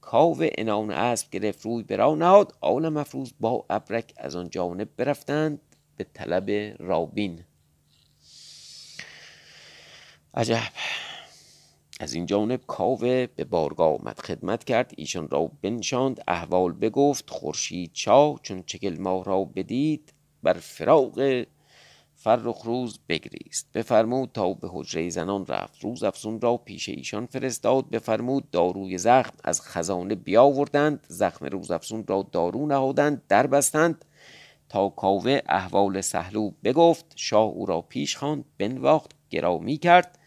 کاوه 0.00 0.48
انان 0.58 0.90
اسب 0.90 1.30
گرفت 1.30 1.62
روی 1.62 1.82
برا 1.82 2.14
نهاد. 2.14 2.54
آل 2.60 2.88
مفروض 2.88 3.32
با 3.40 3.64
ابرک 3.70 4.14
از 4.16 4.36
آن 4.36 4.50
جانب 4.50 4.88
برفتند. 4.96 5.60
به 6.00 6.06
طلب 6.14 6.76
رابین. 6.78 7.44
عجب. 10.34 10.72
از 12.00 12.14
این 12.14 12.26
جانب 12.26 12.60
کاوه 12.66 13.26
به 13.26 13.44
بارگاه 13.44 14.00
آمد 14.00 14.18
خدمت 14.18 14.64
کرد. 14.64 14.92
ایشان 14.96 15.28
را 15.28 15.50
بنشاند 15.62 16.20
احوال 16.28 16.72
بگفت. 16.72 17.30
خورشید 17.30 17.92
چا 17.92 18.36
چون 18.42 18.62
چگل 18.62 18.96
ماه 19.00 19.24
را 19.24 19.44
بدید 19.44 20.12
بر 20.42 20.52
فراغ 20.52 21.44
فرخ 22.14 22.62
روز 22.64 23.00
بگریست. 23.08 23.72
بفرمود 23.74 24.30
تا 24.34 24.52
به 24.52 24.68
حجره 24.72 25.10
زنان 25.10 25.46
رفت. 25.46 25.84
روز 25.84 26.02
افزون 26.02 26.40
را 26.40 26.56
پیش 26.56 26.88
ایشان 26.88 27.26
فرستاد. 27.26 27.90
بفرمود 27.90 28.50
داروی 28.50 28.98
زخم 28.98 29.36
از 29.44 29.62
خزانه 29.62 30.14
بیاوردند. 30.14 31.06
زخم 31.08 31.46
روز 31.46 31.70
افزون 31.70 32.04
را 32.08 32.28
دارو 32.32 32.66
نهادند 32.66 33.22
در 33.28 33.46
بستند. 33.46 34.04
تا 34.70 34.88
کاوه 34.88 35.40
احوال 35.48 36.00
سهلو 36.00 36.50
بگفت 36.64 37.12
شاه 37.16 37.48
او 37.48 37.66
را 37.66 37.80
پیش 37.80 38.16
خواند 38.16 38.44
بنواخت 38.58 39.10
گرامی 39.30 39.76
کرد 39.76 40.18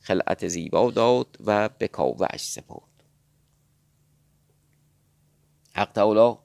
خلعت 0.00 0.48
زیبا 0.48 0.90
داد 0.90 1.36
و 1.46 1.68
به 1.68 1.88
کاوه 1.88 2.26
اش 2.30 2.40
سپرد. 2.40 2.82
حق 5.74 5.92
تعالی 5.92 6.36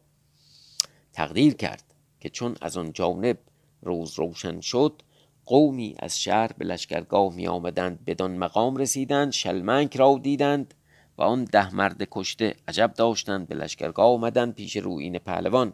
تقدیر 1.14 1.54
کرد 1.54 1.84
که 2.20 2.30
چون 2.30 2.56
از 2.62 2.78
آن 2.78 2.94
جانب 2.94 3.38
روز 3.82 4.14
روشن 4.14 4.62
شد 4.62 5.02
قومی 5.46 5.96
از 6.00 6.20
شهر 6.20 6.52
به 6.58 6.66
لشکرگاه 6.66 7.34
می 7.34 7.48
آمدند 7.48 8.06
بدان 8.06 8.38
مقام 8.38 8.76
رسیدند 8.76 9.32
شلمنک 9.32 9.96
را 9.96 10.20
دیدند 10.24 10.74
و 11.18 11.22
آن 11.22 11.44
ده 11.44 11.76
مرد 11.76 12.08
کشته 12.12 12.56
عجب 12.68 12.94
داشتند 12.94 13.48
به 13.48 13.56
لشکرگاه 13.56 14.06
آمدند 14.06 14.56
پیش 14.56 14.78
روین 14.78 15.20
پهلوان. 15.20 15.74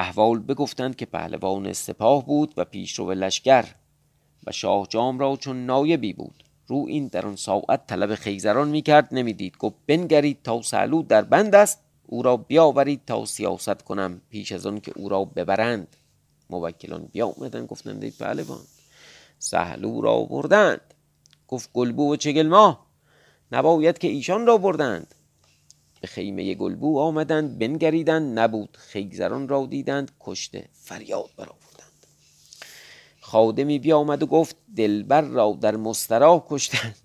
احوال 0.00 0.38
بگفتند 0.38 0.96
که 0.96 1.06
پهلوان 1.06 1.72
سپاه 1.72 2.26
بود 2.26 2.54
و 2.56 2.64
پیشرو 2.64 3.12
لشکر 3.12 3.64
و 4.46 4.52
شاه 4.52 4.86
جام 4.86 5.18
را 5.18 5.36
چون 5.36 5.66
نایبی 5.66 6.12
بود. 6.12 6.44
رو 6.66 6.84
این 6.88 7.06
در 7.06 7.26
آن 7.26 7.36
ساعت 7.36 7.86
طلب 7.86 8.14
خیزران 8.14 8.68
می‌کرد 8.68 9.08
نمی‌دید. 9.12 9.56
گفت 9.56 9.76
بنگرید 9.86 10.38
تا 10.44 10.62
سهلو 10.62 11.02
در 11.02 11.22
بند 11.22 11.54
است 11.54 11.78
او 12.06 12.22
را 12.22 12.36
بیاورید 12.36 13.00
تا 13.06 13.24
سیاست 13.24 13.82
کنم 13.82 14.20
پیش 14.30 14.52
از 14.52 14.66
آن 14.66 14.80
که 14.80 14.92
او 14.96 15.08
را 15.08 15.24
ببرند. 15.24 15.96
موکلان 16.50 17.08
بیا 17.12 17.26
اومدن 17.26 17.66
گفتند 17.66 18.04
ای 18.04 18.10
پهلوان 18.10 18.60
سهلو 19.38 20.00
را 20.00 20.20
بردند. 20.20 20.94
گفت 21.48 21.70
گلبو 21.72 22.12
و 22.12 22.16
چگل 22.16 22.46
ماه 22.46 22.86
نباید 23.52 23.98
که 23.98 24.08
ایشان 24.08 24.46
را 24.46 24.58
بردند. 24.58 25.14
به 26.00 26.06
خیمه 26.06 26.54
گلبو 26.54 27.00
آمدند 27.00 27.58
بنگریدند 27.58 28.38
نبود 28.38 28.76
خیزران 28.80 29.48
را 29.48 29.66
دیدند 29.66 30.10
کشته 30.20 30.68
فریاد 30.72 31.30
برآوردند. 31.36 32.06
خادمی 33.20 33.78
بیامد 33.78 34.22
و 34.22 34.26
گفت 34.26 34.56
دلبر 34.76 35.20
را 35.20 35.58
در 35.60 35.76
مستراح 35.76 36.46
کشتند. 36.48 36.96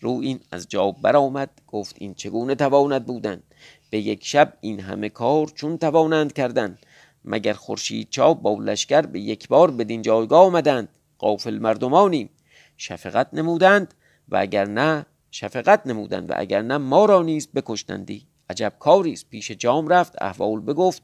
رو 0.00 0.20
این 0.22 0.40
از 0.50 0.68
جا 0.68 0.90
برآمد 0.90 1.50
گفت 1.66 1.96
این 1.98 2.14
چگونه 2.14 2.54
تواند 2.54 3.06
بودن؟ 3.06 3.42
به 3.90 3.98
یک 3.98 4.26
شب 4.26 4.52
این 4.60 4.80
همه 4.80 5.08
کار 5.08 5.46
چون 5.46 5.78
توانند 5.78 6.32
کردن؟ 6.32 6.78
مگر 7.24 7.52
خورشید 7.52 8.10
چاپ 8.10 8.42
با 8.42 8.54
لشکر 8.54 9.02
به 9.02 9.20
یک 9.20 9.48
بار 9.48 9.70
بدین 9.70 10.02
جایگاه 10.02 10.46
آمدند؟ 10.46 10.88
قافل 11.18 11.58
مردمانیم. 11.58 12.30
شفقت 12.76 13.28
نمودند 13.32 13.94
و 14.28 14.36
اگر 14.36 14.64
نه 14.64 15.06
شفقت 15.38 15.86
نمودند 15.86 16.30
و 16.30 16.34
اگر 16.36 16.62
نه 16.62 16.78
ما 16.78 17.04
را 17.04 17.22
نیز 17.22 17.48
بکشتندی. 17.54 18.26
عجب 18.50 18.72
کاریست 18.78 19.28
پیش 19.28 19.50
جام 19.50 19.88
رفت. 19.88 20.22
احوال 20.22 20.60
بگفت. 20.60 21.02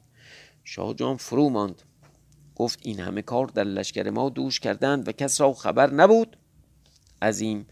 شاه 0.63 0.93
جام 0.93 1.17
فرو 1.17 1.49
ماند. 1.49 1.81
گفت 2.55 2.79
این 2.83 2.99
همه 2.99 3.21
کار 3.21 3.47
در 3.47 3.63
لشکر 3.63 4.09
ما 4.09 4.29
دوش 4.29 4.59
کردند 4.59 5.07
و 5.07 5.11
کس 5.11 5.41
را 5.41 5.53
خبر 5.53 5.89
نبود. 5.89 6.37
از 7.21 7.39
این 7.39 7.65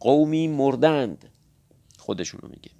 قومی 0.00 0.48
مردند. 0.48 1.30
خودشونو 1.98 2.48
میگه. 2.48 2.70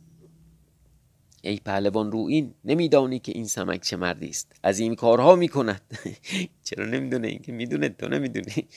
ای 1.43 1.57
پهلوان 1.57 2.13
رو 2.13 2.19
این 2.19 2.55
نمیدانی 2.65 3.19
که 3.19 3.33
این 3.35 3.47
سمک 3.47 3.81
چه 3.81 3.97
مردی 3.97 4.29
است. 4.29 4.53
از 4.63 4.79
این 4.79 4.95
کارها 4.95 5.37
می‌کند. 5.37 5.99
چرا 6.65 6.87
نمی‌دونه؟ 6.87 7.29
این 7.29 7.39
که 7.39 7.53
می‌دونه 7.53 7.89
تو 7.89 8.09
نمی‌دونی. 8.09 8.69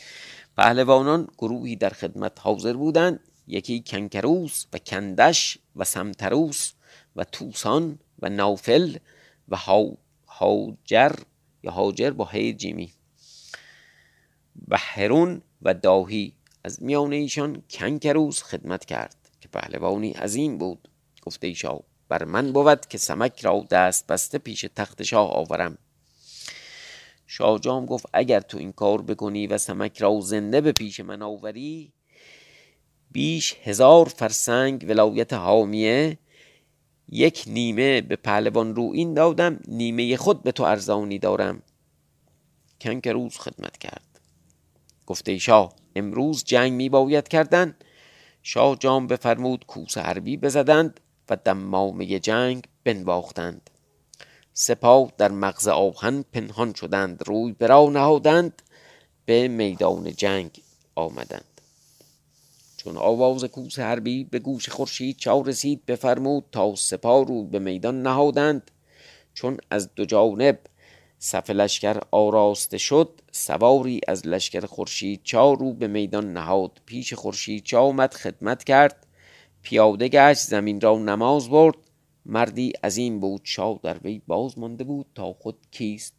پهلوانان 0.57 1.27
گروهی 1.37 1.75
در 1.75 1.89
خدمت 1.89 2.39
حاضر 2.39 2.73
بودند. 2.73 3.19
یکی 3.49 3.83
کنکروس 3.87 4.65
و 4.73 4.77
کندش 4.77 5.57
و 5.75 5.83
سمتروس 5.83 6.73
و 7.15 7.23
توسان 7.23 7.99
و 8.21 8.29
نافل 8.29 8.97
و 9.49 9.57
هاجر 10.27 11.11
یا 11.63 11.71
هاجر 11.71 12.11
با 12.11 12.25
هی 12.25 12.53
جیمی. 12.53 12.93
و 14.67 14.77
هرون 14.79 15.41
و 15.61 15.73
داهی 15.73 16.33
از 16.63 16.83
میان 16.83 17.13
ایشان 17.13 17.63
کنکروس 17.69 18.43
خدمت 18.43 18.85
کرد 18.85 19.15
که 19.41 19.47
پهلوانی 19.47 20.11
عظیم 20.11 20.57
بود. 20.57 20.89
گفته 21.21 21.47
ایشا 21.47 21.79
بر 22.09 22.23
من 22.23 22.51
بود 22.51 22.85
که 22.85 22.97
سمک 22.97 23.41
را 23.41 23.65
دست 23.71 24.07
بسته 24.07 24.37
پیش 24.37 24.65
تخت 24.75 25.03
شاه 25.03 25.31
آورم. 25.31 25.77
شاهجام 27.27 27.85
گفت 27.85 28.05
اگر 28.13 28.39
تو 28.39 28.57
این 28.57 28.71
کار 28.71 29.01
بکنی 29.01 29.47
و 29.47 29.57
سمک 29.57 29.97
را 29.97 30.19
زنده 30.21 30.61
به 30.61 30.71
پیش 30.71 30.99
من 30.99 31.21
آوری 31.21 31.93
بیش 33.11 33.55
هزار 33.63 34.05
فرسنگ 34.05 34.85
ولایت 34.89 35.33
حامیه. 35.33 36.17
یک 37.09 37.43
نیمه 37.47 38.01
به 38.01 38.15
پهلوان 38.15 38.75
رو 38.75 38.91
این 38.93 39.13
دادم 39.13 39.59
نیمه 39.67 40.17
خود 40.17 40.43
به 40.43 40.51
تو 40.51 40.63
ارزانی 40.63 41.19
دارم. 41.19 41.61
کنکروز 42.81 43.37
خدمت 43.37 43.77
کرد. 43.77 44.19
گفته 45.05 45.37
شاه 45.37 45.75
امروز 45.95 46.43
جنگ 46.43 46.71
می 46.73 46.89
باید 46.89 47.27
کردن. 47.27 47.75
شاه 48.43 48.75
جام 48.75 49.07
بفرمود 49.07 49.65
کوس 49.65 49.97
حربی 49.97 50.37
بزدند 50.37 50.99
و 51.29 51.35
دمامه 51.35 52.19
جنگ 52.19 52.63
بنواختند. 52.83 53.69
سپاه 54.53 55.11
در 55.17 55.31
مغز 55.31 55.67
آهن 55.67 56.25
پنهان 56.33 56.73
شدند 56.73 57.23
روی 57.27 57.51
برا 57.53 57.89
نهادند 57.89 58.61
به 59.25 59.47
میدان 59.47 60.11
جنگ 60.11 60.61
آمدند. 60.95 61.48
چون 62.79 62.97
آواز 62.97 63.43
کوس 63.43 63.79
حربی 63.79 64.23
به 64.23 64.39
گوش 64.39 64.69
خورشید 64.69 65.17
چا 65.17 65.41
رسید 65.41 65.85
بفرمود 65.85 66.45
تا 66.51 66.75
سپاه 66.75 67.25
روی 67.25 67.43
به 67.43 67.59
میدان 67.59 68.01
نهادند. 68.01 68.71
چون 69.33 69.57
از 69.69 69.95
دو 69.95 70.05
جانب 70.05 70.59
صف 71.17 71.49
لشکر 71.49 72.01
آراسته 72.11 72.77
شد 72.77 73.21
سواری 73.31 74.01
از 74.07 74.27
لشکر 74.27 74.65
خورشید 74.65 75.21
چا 75.23 75.53
رو 75.53 75.73
به 75.73 75.87
میدان 75.87 76.33
نهاد. 76.33 76.81
پیش 76.85 77.13
خورشید 77.13 77.63
چا 77.63 77.81
آمد 77.81 78.13
خدمت 78.13 78.63
کرد. 78.63 79.07
پیاده 79.61 80.07
گشت 80.07 80.41
زمین 80.41 80.81
را 80.81 80.97
نماز 80.97 81.49
برد. 81.49 81.77
مردی 82.25 82.73
از 82.83 82.97
این 82.97 83.19
بود 83.19 83.41
شاه 83.43 83.79
در 83.83 83.97
وی 84.03 84.21
باز 84.27 84.59
مانده 84.59 84.83
بود 84.83 85.05
تا 85.15 85.33
خود 85.33 85.57
کیست. 85.71 86.13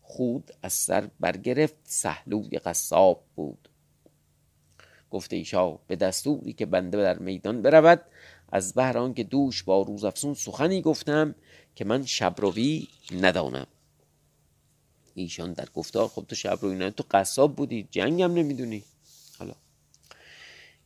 خود 0.00 0.50
از 0.62 0.72
سر 0.72 1.08
برگرفت 1.20 1.76
سهلوی 1.84 2.58
قصاب 2.58 3.24
بود. 3.36 3.68
گفته 5.12 5.36
ایشا 5.36 5.70
به 5.70 5.96
دستوری 5.96 6.52
که 6.52 6.66
بنده 6.66 6.98
در 6.98 7.18
میدان 7.18 7.62
برود 7.62 8.02
از 8.52 8.74
بهر 8.74 9.12
که 9.12 9.24
دوش 9.24 9.62
با 9.62 9.82
روز 9.82 10.04
افسون 10.04 10.34
سخنی 10.34 10.82
گفتم 10.82 11.34
که 11.74 11.84
من 11.84 12.04
شبروی 12.06 12.88
ندانم. 13.20 13.66
ایشان 15.14 15.52
در 15.52 15.68
گفتار 15.74 16.08
خب 16.08 16.24
تو 16.28 16.34
شبروی 16.34 16.76
نه 16.76 16.90
تو 16.90 17.04
قصاب 17.10 17.56
بودی 17.56 17.88
جنگم 17.90 18.34
نمی‌دونی. 18.34 18.82
حالا. 19.38 19.54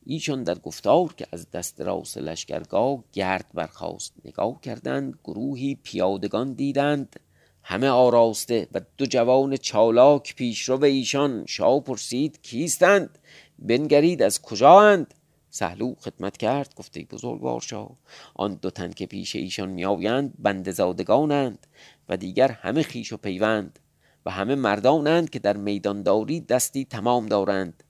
ایشان 0.07 0.43
در 0.43 0.59
گفتار 0.59 1.13
که 1.13 1.27
از 1.33 1.51
دست 1.51 1.81
راس 1.81 2.17
لشکرگاه 2.17 3.05
گرد 3.13 3.47
برخواست 3.55 4.13
نگاه 4.25 4.61
کردند 4.61 5.19
گروهی 5.25 5.79
پیادگان 5.83 6.53
دیدند 6.53 7.21
همه 7.63 7.89
آراسته 7.89 8.69
و 8.73 8.81
دو 8.97 9.07
جوان 9.07 9.57
چالاک 9.57 10.35
پیشرو 10.37 10.85
ایشان. 10.85 11.47
شاه 11.47 11.81
پرسید 11.81 12.43
کیستند؟ 12.43 13.19
بنگرید 13.59 14.23
از 14.23 14.43
کجااند؟ 14.43 15.15
سهلو 15.51 15.95
خدمت 15.95 16.37
کرد 16.37 16.75
گفته 16.75 17.05
بزرگوار 17.11 17.61
شاه 17.61 17.91
آن 18.35 18.55
دو 18.55 18.71
تن 18.71 18.91
که 18.91 19.07
پیش 19.07 19.37
ایشان 19.37 19.69
میآیند 19.69 20.35
بند 20.39 20.71
زادگانند 20.71 21.67
و 22.09 22.17
دیگر 22.17 22.51
همه 22.51 22.83
خیش 22.83 23.13
و 23.13 23.17
پیوند 23.17 23.79
و 24.27 24.31
همه 24.31 24.55
مردانند 24.55 25.31
که 25.31 25.39
در 25.39 25.57
میدانداری 25.57 26.41
دستی 26.41 26.85
تمام 26.85 27.27
دارند. 27.27 27.83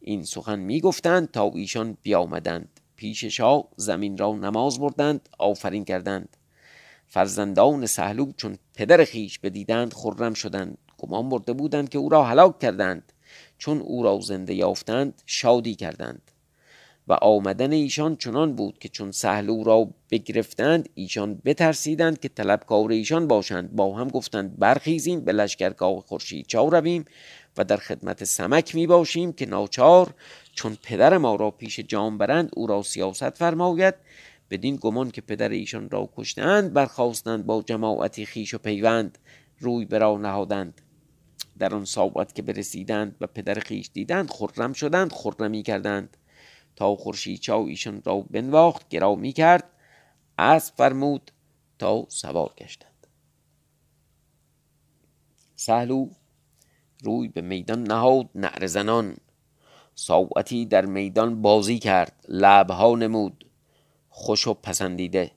این 0.00 0.24
سخن 0.24 0.58
می‌گفتند 0.58 1.30
تا 1.30 1.50
ایشان 1.54 1.96
بیامدند. 2.02 2.80
پیش 2.96 3.24
شاه 3.24 3.68
زمین 3.76 4.18
را 4.18 4.32
نماز 4.32 4.80
بردند 4.80 5.28
آفرین 5.38 5.84
کردند. 5.84 6.36
فرزندان 7.06 7.86
سهلو 7.86 8.32
چون 8.36 8.58
پدر 8.74 9.04
خیش 9.04 9.38
بدیدند 9.38 9.94
خرم 9.94 10.34
شدند. 10.34 10.78
گمان 10.98 11.28
برده 11.28 11.52
بودند 11.52 11.88
که 11.88 11.98
او 11.98 12.08
را 12.08 12.24
هلاک 12.24 12.58
کردند. 12.58 13.11
چون 13.62 13.80
او 13.80 14.02
را 14.02 14.20
زنده 14.20 14.54
یافتند 14.54 15.22
شادی 15.26 15.74
کردند. 15.74 16.30
و 17.08 17.12
آمدن 17.12 17.72
ایشان 17.72 18.16
چنان 18.16 18.56
بود 18.56 18.78
که 18.78 18.88
چون 18.88 19.10
سهلو 19.10 19.64
را 19.64 19.88
بگرفتند 20.10 20.88
ایشان 20.94 21.34
بترسیدند 21.44 22.20
که 22.20 22.28
طلبکار 22.28 22.90
ایشان 22.90 23.28
باشند. 23.28 23.72
با 23.72 23.94
هم 23.96 24.08
گفتند 24.08 24.58
برخیزیم 24.58 25.20
به 25.20 25.32
لشکرگاه 25.32 26.00
خورشید 26.00 26.46
چا 26.46 26.64
رویم 26.68 27.04
و 27.56 27.64
در 27.64 27.76
خدمت 27.76 28.24
سمک 28.24 28.74
می 28.74 28.86
باشیم 28.86 29.32
که 29.32 29.46
ناچار 29.46 30.14
چون 30.54 30.76
پدر 30.82 31.18
ما 31.18 31.34
را 31.34 31.50
پیش 31.50 31.80
جام 31.80 32.18
برند 32.18 32.50
او 32.56 32.66
را 32.66 32.82
سیاست 32.82 33.30
فرماید. 33.30 33.94
بدین 34.50 34.76
گمان 34.76 35.10
که 35.10 35.20
پدر 35.20 35.48
ایشان 35.48 35.90
را 35.90 36.08
کشتند 36.16 36.72
برخواستند 36.72 37.46
با 37.46 37.62
جماعتی 37.66 38.26
خیش 38.26 38.54
و 38.54 38.58
پیوند 38.58 39.18
روی 39.58 39.84
برا 39.84 40.18
نهادند. 40.18 40.80
در 41.62 41.74
آن 41.74 41.84
ساعت 41.84 42.34
که 42.34 42.42
برسیدند 42.42 43.16
و 43.20 43.26
پدر 43.26 43.54
خیش 43.54 43.90
دیدند 43.92 44.30
خرم 44.30 44.72
شدند 44.72 45.12
خرمی 45.12 45.62
کردند 45.62 46.16
تا 46.76 46.96
خورشید 46.96 47.40
چاو 47.40 47.66
ایشان 47.66 48.02
را 48.04 48.20
بنواخت 48.20 48.88
گرا 48.88 49.14
می 49.14 49.32
کرد 49.32 49.64
اسب 50.38 50.74
فرمود 50.76 51.30
تا 51.78 52.06
سوار 52.08 52.54
گشتند. 52.58 53.06
سهلو 55.56 56.08
روی 57.02 57.28
به 57.28 57.40
میدان 57.40 57.82
نهاد 57.82 58.28
نعر 58.34 58.66
زنان. 58.66 59.16
ساعتی 59.94 60.66
در 60.66 60.86
میدان 60.86 61.42
بازی 61.42 61.78
کرد 61.78 62.24
لبها 62.28 62.94
نمود. 62.94 63.50
خوش 64.08 64.46
و 64.46 64.54
پسندیده 64.54 65.30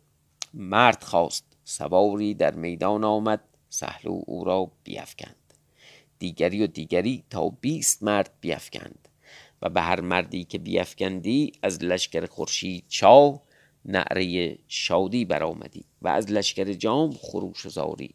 مرد 0.54 1.04
خواست. 1.04 1.46
سواری 1.64 2.34
در 2.34 2.56
میدان 2.56 3.04
آمد 3.04 3.42
سهلو 3.70 4.22
او 4.26 4.44
را 4.44 4.72
بیفکند. 4.84 5.45
دیگری 6.26 6.64
و 6.64 6.68
دیگری 6.68 7.24
تا 7.30 7.50
بیست 7.50 8.04
مرد 8.04 8.32
بیفکند. 8.42 9.08
و 9.62 9.70
به 9.70 9.82
هر 9.82 10.02
مردی 10.02 10.44
که 10.44 10.58
بیفکندی 10.58 11.52
از 11.62 11.84
لشکر 11.84 12.26
خورشید 12.26 12.84
چاو 12.88 13.42
نعره 13.86 14.58
شادی 14.68 15.26
برآمدی 15.26 15.86
و 16.02 16.08
از 16.08 16.32
لشکر 16.32 16.74
جام 16.74 17.12
خروش 17.12 17.68
زاری. 17.68 18.14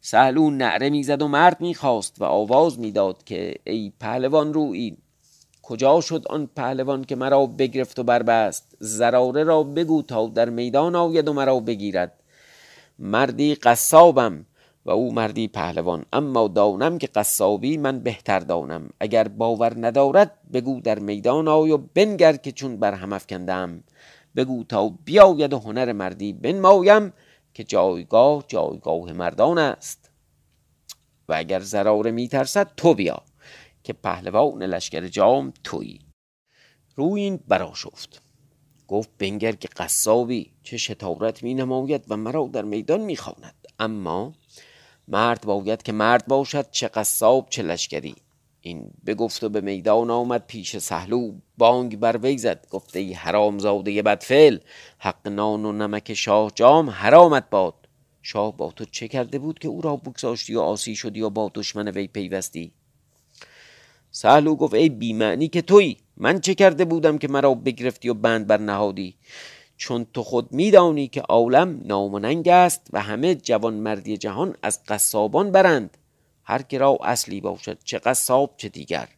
سهلو 0.00 0.50
نعره 0.50 0.90
می‌زد 0.90 1.22
و 1.22 1.28
مرد 1.28 1.60
می‌خواست 1.60 2.20
و 2.20 2.24
آواز 2.24 2.78
می‌داد 2.78 3.24
که 3.24 3.54
ای 3.64 3.92
پهلوان 4.00 4.56
این 4.56 4.96
کجا 5.62 6.00
شد 6.00 6.26
آن 6.30 6.46
پهلوان 6.56 7.04
که 7.04 7.16
مرا 7.16 7.46
بگرفت 7.46 7.98
و 7.98 8.02
بربست؟ 8.02 8.76
زراره 8.78 9.44
را 9.44 9.62
بگو 9.62 10.02
تا 10.02 10.26
در 10.26 10.48
میدان 10.48 10.94
آید 10.94 11.28
و 11.28 11.32
مرا 11.32 11.60
بگیرد. 11.60 12.12
مردی 12.98 13.54
قصابم 13.54 14.46
و 14.88 14.90
او 14.90 15.12
مردی 15.12 15.48
پهلوان. 15.48 16.04
اما 16.12 16.48
دانم 16.48 16.98
که 16.98 17.06
قصابی 17.06 17.76
من 17.76 18.00
بهتر 18.00 18.40
دانم. 18.40 18.90
اگر 19.00 19.28
باور 19.28 19.86
ندارد 19.86 20.38
بگو 20.52 20.80
در 20.80 20.98
میدان 20.98 21.48
آی 21.48 21.70
و 21.70 21.76
بنگر 21.76 22.36
که 22.36 22.52
چون 22.52 22.76
بر 22.76 22.94
هم 22.94 23.12
افکندم. 23.12 23.84
بگو 24.36 24.64
تا 24.64 24.88
بیاید 25.04 25.52
و 25.52 25.58
هنر 25.58 25.92
مردی 25.92 26.32
بنمایم 26.32 27.12
که 27.54 27.64
جایگاه 27.64 28.44
جایگاه 28.48 29.12
مردان 29.12 29.58
است. 29.58 30.10
و 31.28 31.34
اگر 31.36 31.60
زراره 31.60 32.10
میترسد 32.10 32.70
تو 32.76 32.94
بیا 32.94 33.22
که 33.82 33.92
پهلوان 33.92 34.62
لشکر 34.62 35.06
جام 35.06 35.52
تویی. 35.64 36.00
روی 36.96 37.20
این 37.20 37.40
براشفت 37.48 38.22
گفت 38.88 39.10
بنگر 39.18 39.52
که 39.52 39.68
قصابی 39.76 40.52
چه 40.62 40.76
شتارت 40.76 41.42
می 41.42 41.54
نماید 41.54 42.04
و 42.08 42.16
مرا 42.16 42.50
در 42.52 42.62
میدان 42.62 43.00
می 43.00 43.16
اما 43.78 44.32
مرد 45.08 45.44
باید 45.44 45.82
که 45.82 45.92
مرد 45.92 46.26
باشد 46.26 46.70
چه 46.70 46.88
قصاب 46.88 47.46
چه 47.50 47.62
لشکری. 47.62 48.14
این 48.60 48.90
بگفت 49.06 49.44
و 49.44 49.48
به 49.48 49.60
میدان 49.60 50.10
آمد 50.10 50.46
پیش 50.46 50.76
سهلو 50.76 51.32
بانگ 51.58 51.98
بر 51.98 52.18
وی 52.22 52.38
زد 52.38 52.66
گفته 52.70 52.98
ای 52.98 53.12
حرام 53.12 53.58
زاده 53.58 54.02
بدفعل 54.02 54.58
حق 54.98 55.28
نان 55.28 55.64
و 55.64 55.72
نمک 55.72 56.14
شاه 56.14 56.52
جام 56.54 56.90
حرامت 56.90 57.50
باد. 57.50 57.74
شاه 58.22 58.56
با 58.56 58.70
تو 58.70 58.84
چه 58.84 59.08
کرده 59.08 59.38
بود 59.38 59.58
که 59.58 59.68
او 59.68 59.80
را 59.80 59.96
بگذاشتی 59.96 60.54
و 60.54 60.60
آسی 60.60 60.96
شدی 60.96 61.20
و 61.20 61.30
با 61.30 61.50
دشمن 61.54 61.88
وی 61.88 62.06
پیوستی؟ 62.06 62.72
سهلو 64.10 64.56
گفت 64.56 64.74
ای 64.74 64.88
بیمعنی 64.88 65.48
که 65.48 65.62
توی 65.62 65.96
من 66.16 66.40
چه 66.40 66.54
کرده 66.54 66.84
بودم 66.84 67.18
که 67.18 67.28
مرا 67.28 67.54
بگرفتی 67.54 68.08
و 68.08 68.14
بند 68.14 68.46
بر 68.46 68.60
نهادی؟ 68.60 69.14
چون 69.78 70.06
تو 70.14 70.22
خود 70.22 70.52
میدانی 70.52 71.08
که 71.08 71.20
عالم 71.20 71.80
نامننگ 71.84 72.48
است 72.48 72.86
و 72.92 73.02
همه 73.02 73.34
جوان 73.34 73.74
مردی 73.74 74.16
جهان 74.16 74.56
از 74.62 74.80
قصابان 74.88 75.52
برند. 75.52 75.98
هر 76.44 76.62
که 76.62 76.78
را 76.78 76.98
اصلی 77.02 77.40
باشد 77.40 77.78
چه 77.84 77.98
قصاب 77.98 78.54
چه 78.56 78.68
دیگر. 78.68 79.08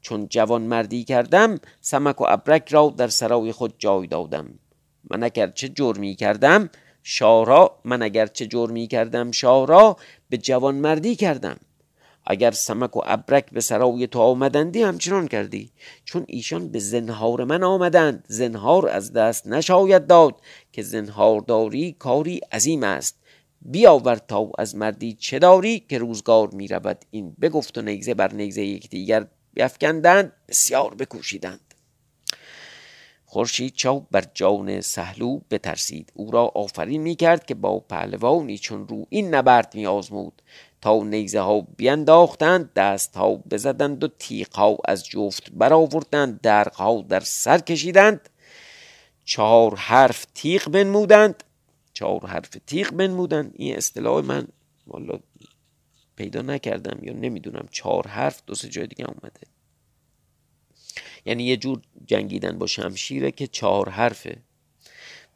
چون 0.00 0.28
جوان 0.28 0.62
مردی 0.62 1.04
کردم 1.04 1.58
سمک 1.80 2.20
و 2.20 2.24
ابرک 2.28 2.68
را 2.68 2.94
در 2.96 3.08
سرای 3.08 3.52
خود 3.52 3.74
جای 3.78 4.06
دادم. 4.06 4.58
من 5.10 5.22
اگر 5.22 5.46
چه 5.50 5.68
جرمی 5.68 6.14
کردم 6.14 6.70
شاه 7.02 7.80
من 7.84 8.02
اگر 8.02 8.26
چه 8.26 8.46
جرمی 8.46 8.86
کردم 8.86 9.30
شاه 9.30 9.66
را 9.66 9.96
به 10.28 10.38
جوان 10.38 10.74
مردی 10.74 11.16
کردم. 11.16 11.56
اگر 12.30 12.50
سمک 12.50 12.96
و 12.96 13.00
ابرک 13.04 13.50
به 13.50 13.60
سرای 13.60 14.06
تو 14.06 14.20
آمدندی 14.20 14.82
همچنان 14.82 15.28
کردی. 15.28 15.70
چون 16.04 16.24
ایشان 16.28 16.68
به 16.68 16.78
زنهار 16.78 17.44
من 17.44 17.62
آمدند. 17.62 18.24
زنهار 18.28 18.88
از 18.88 19.12
دست 19.12 19.46
نشاید 19.46 20.06
داد 20.06 20.40
که 20.72 20.82
زنهار 20.82 21.40
داری 21.40 21.92
کاری 21.98 22.40
عظیم 22.52 22.82
است. 22.82 23.18
بیاور 23.62 24.16
تا 24.16 24.50
از 24.58 24.76
مردی 24.76 25.12
چه 25.12 25.38
داری 25.38 25.80
که 25.80 25.98
روزگار 25.98 26.48
می 26.52 26.68
رود 26.68 27.04
این 27.10 27.36
بگفت 27.40 27.78
و 27.78 27.82
نیزه 27.82 28.14
بر 28.14 28.32
نیزه 28.32 28.62
یکدیگر 28.62 29.26
بیفکندند 29.54 30.32
بسیار 30.48 30.94
بکوشیدند. 30.94 31.74
خورشید 33.24 33.74
چاو 33.74 34.06
بر 34.10 34.24
جان 34.34 34.80
سهلو 34.80 35.40
بترسید. 35.50 36.12
او 36.14 36.30
را 36.30 36.52
آفرین 36.54 37.02
می 37.02 37.14
کرد 37.14 37.46
که 37.46 37.54
با 37.54 37.80
پهلوانی 37.80 38.58
چون 38.58 38.88
رو 38.88 39.06
این 39.08 39.34
نبرد 39.34 39.74
می 39.74 39.86
آزمود 39.86 40.42
تا 40.80 41.02
نیزه 41.02 41.40
ها 41.40 41.60
بینداختند 41.60 42.72
دست 42.72 43.16
ها 43.16 43.34
بزدند 43.36 44.04
و 44.04 44.08
تیغ 44.08 44.54
ها 44.54 44.78
از 44.84 45.06
جفت 45.06 45.50
برآوردند 45.50 46.40
درق 46.40 46.74
ها 46.74 47.04
در 47.08 47.20
سر 47.20 47.58
کشیدند. 47.58 48.28
چهار 49.24 49.76
حرف 49.76 50.26
تیغ 50.34 50.68
بنمودند. 50.68 51.44
چهار 51.92 52.26
حرف 52.26 52.50
تیغ 52.66 52.90
بنمودند. 52.90 53.52
این 53.54 53.76
اصطلاح 53.76 54.24
من 54.24 54.48
والا 54.86 55.18
پیدا 56.16 56.42
نکردم 56.42 57.04
یا 57.04 57.12
نمی‌دونم. 57.12 57.68
چهار 57.70 58.08
حرف 58.08 58.42
دو 58.46 58.54
سه 58.54 58.68
جای 58.68 58.86
دیگه 58.86 59.04
اومده. 59.04 59.40
یعنی 61.24 61.44
یه 61.44 61.56
جور 61.56 61.80
جنگیدن 62.06 62.58
با 62.58 62.66
شمشیره 62.66 63.30
که 63.30 63.46
چهار 63.46 63.88
حرفه. 63.88 64.42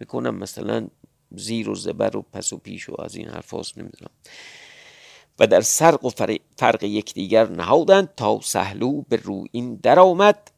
می‌کنم 0.01 0.35
مثلا 0.35 0.89
زیر 1.31 1.69
و 1.69 1.75
زبر 1.75 2.17
و 2.17 2.23
پس 2.23 2.53
و 2.53 2.59
پیش 2.59 2.89
و 2.89 3.01
از 3.01 3.15
این 3.15 3.29
حرف 3.29 3.51
هاست 3.51 3.79
نمی‌دونم. 3.79 4.11
و 5.43 5.47
در 5.47 5.61
سرق 5.61 6.05
و 6.05 6.11
فرق 6.57 6.83
یکدیگر 6.83 7.49
نهادند 7.49 8.15
تا 8.17 8.41
سهلو 8.43 9.03
به 9.09 9.17
رو 9.17 9.45
این 9.53 9.75
در 9.75 9.99
آمد 9.99 10.51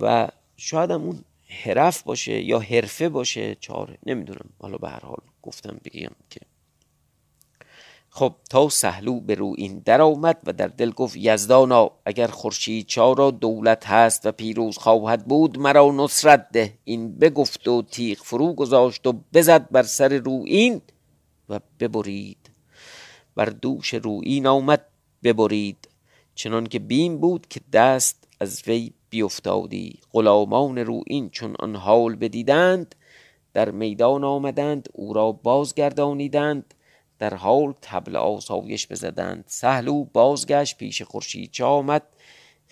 و 0.00 0.28
شاید 0.56 0.90
هم 0.90 1.02
اون 1.02 1.24
حرف 1.64 2.02
باشه 2.02 2.42
یا 2.42 2.58
حرفه 2.58 3.08
باشه 3.08 3.56
چهار 3.60 3.98
نمی‌دونم. 4.06 4.50
حالا 4.58 4.78
به 4.78 4.88
هر 4.88 5.00
حال 5.00 5.18
گفتم 5.42 5.80
بگیم 5.84 6.10
که. 6.30 6.40
خب 8.10 8.34
تا 8.50 8.68
سهلو 8.68 9.20
به 9.20 9.34
رو 9.34 9.54
این 9.58 9.82
در 9.84 10.00
آمد 10.00 10.38
و 10.46 10.52
در 10.52 10.66
دل 10.66 10.90
گفت 10.90 11.16
یزدانا 11.16 11.90
اگر 12.04 12.26
خورشید 12.26 12.86
چارا 12.86 13.30
دولت 13.30 13.86
هست 13.86 14.26
و 14.26 14.32
پیروز 14.32 14.78
خواهد 14.78 15.24
بود 15.24 15.58
مرا 15.58 15.90
نصرت 15.90 16.48
ده. 16.52 16.78
این 16.84 17.18
بگفت 17.18 17.68
و 17.68 17.82
تیغ 17.82 18.18
فرو 18.18 18.52
گذاشت 18.52 19.06
و 19.06 19.12
بزد 19.12 19.70
بر 19.70 19.82
سر 19.82 20.08
رو 20.18 20.42
این 20.46 20.80
و 21.48 21.60
ببرید. 21.80 22.47
بر 23.38 23.44
دوش 23.44 23.94
رو 23.94 24.20
این 24.24 24.46
آمد 24.46 24.84
ببرید. 25.22 25.88
چنان 26.34 26.66
که 26.66 26.78
بیم 26.78 27.18
بود 27.18 27.46
که 27.48 27.60
دست 27.72 28.28
از 28.40 28.62
وی 28.66 28.92
بیفتادی. 29.10 30.00
غلامان 30.12 30.78
رو 30.78 31.02
این 31.06 31.30
چون 31.30 31.54
آن 31.58 31.76
حال 31.76 32.16
بدیدند 32.16 32.94
در 33.52 33.70
میدان 33.70 34.24
آمدند 34.24 34.88
او 34.92 35.12
را 35.12 35.32
بازگردانیدند 35.32 36.74
در 37.18 37.34
حال 37.34 37.74
تبل 37.82 38.16
آسایش 38.16 38.86
بزدند. 38.86 39.44
سهلو 39.46 40.04
بازگشت 40.04 40.78
پیش 40.78 41.02
خورشید 41.02 41.50
چا 41.50 41.68
آمد 41.68 42.02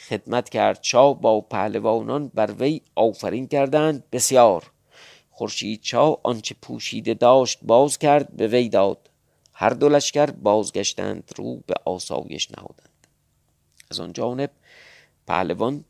خدمت 0.09 0.49
کرد. 0.49 0.79
شاه 0.83 1.21
با 1.21 1.41
پهلوانان 1.41 2.29
بر 2.35 2.53
وی 2.59 2.81
آفرین 2.95 3.47
کردند. 3.47 4.05
بسیار. 4.13 4.71
خورشید 5.31 5.81
چا 5.81 6.21
آنچه 6.23 6.55
پوشیده 6.63 7.15
داشت 7.15 7.59
باز 7.63 7.99
کرد 7.99 8.37
به 8.37 8.47
وی 8.47 8.69
داد. 8.69 9.11
هر 9.59 9.71
دو 9.71 9.89
لشکر 9.89 10.31
بازگشتند 10.31 11.33
رو 11.37 11.57
به 11.67 11.75
آسایش 11.85 12.51
نهادند. 12.51 13.07
از 13.91 14.01
آن 14.01 14.13
جانب 14.13 14.51
پهلوان 15.27 15.85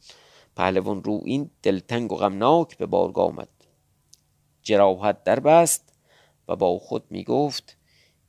پهلوان 0.56 1.04
رو 1.04 1.20
این 1.24 1.50
دلتنگ 1.62 2.12
و 2.12 2.16
غمناک 2.16 2.76
به 2.76 2.86
بارگاه 2.86 3.28
آمد. 3.28 3.48
جراحت 4.62 5.24
در 5.24 5.40
بست 5.40 5.92
و 6.48 6.56
با 6.56 6.78
خود 6.78 7.04
می 7.10 7.24
گفت 7.24 7.76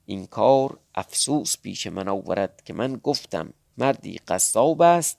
این 0.06 0.26
کار 0.26 0.80
افسوس 0.96 1.58
پیش 1.58 1.88
من 1.88 2.08
آورد 2.08 2.62
که 2.66 2.74
من 2.74 2.96
گفتم 2.96 3.54
مردی 3.78 4.18
قصاب 4.28 4.82
است 4.82 5.18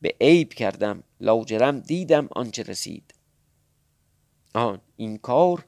به 0.00 0.14
عیب 0.20 0.54
کردم 0.54 1.02
لاجرم 1.20 1.80
دیدم 1.80 2.28
آنچه 2.30 2.62
رسید. 2.62 3.14
آن 4.54 4.80
این 4.96 5.18
کار 5.18 5.64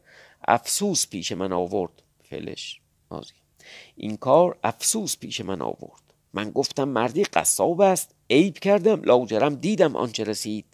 افسوس 0.48 1.06
پیش 1.06 1.32
من 1.32 1.52
آورد 1.52 2.02
فلش 2.22 2.80
مازی 3.10 3.39
این 3.96 4.16
کار 4.16 4.58
افسوس 4.64 5.16
پیش 5.16 5.40
من 5.40 5.62
آورد. 5.62 6.02
من 6.32 6.50
گفتم 6.50 6.88
مردی 6.88 7.24
قصاب 7.24 7.80
است 7.80 8.14
عیب 8.30 8.58
کردم 8.58 9.02
لاجرم 9.02 9.54
دیدم 9.54 9.96
آنچه 9.96 10.24
رسید. 10.24 10.64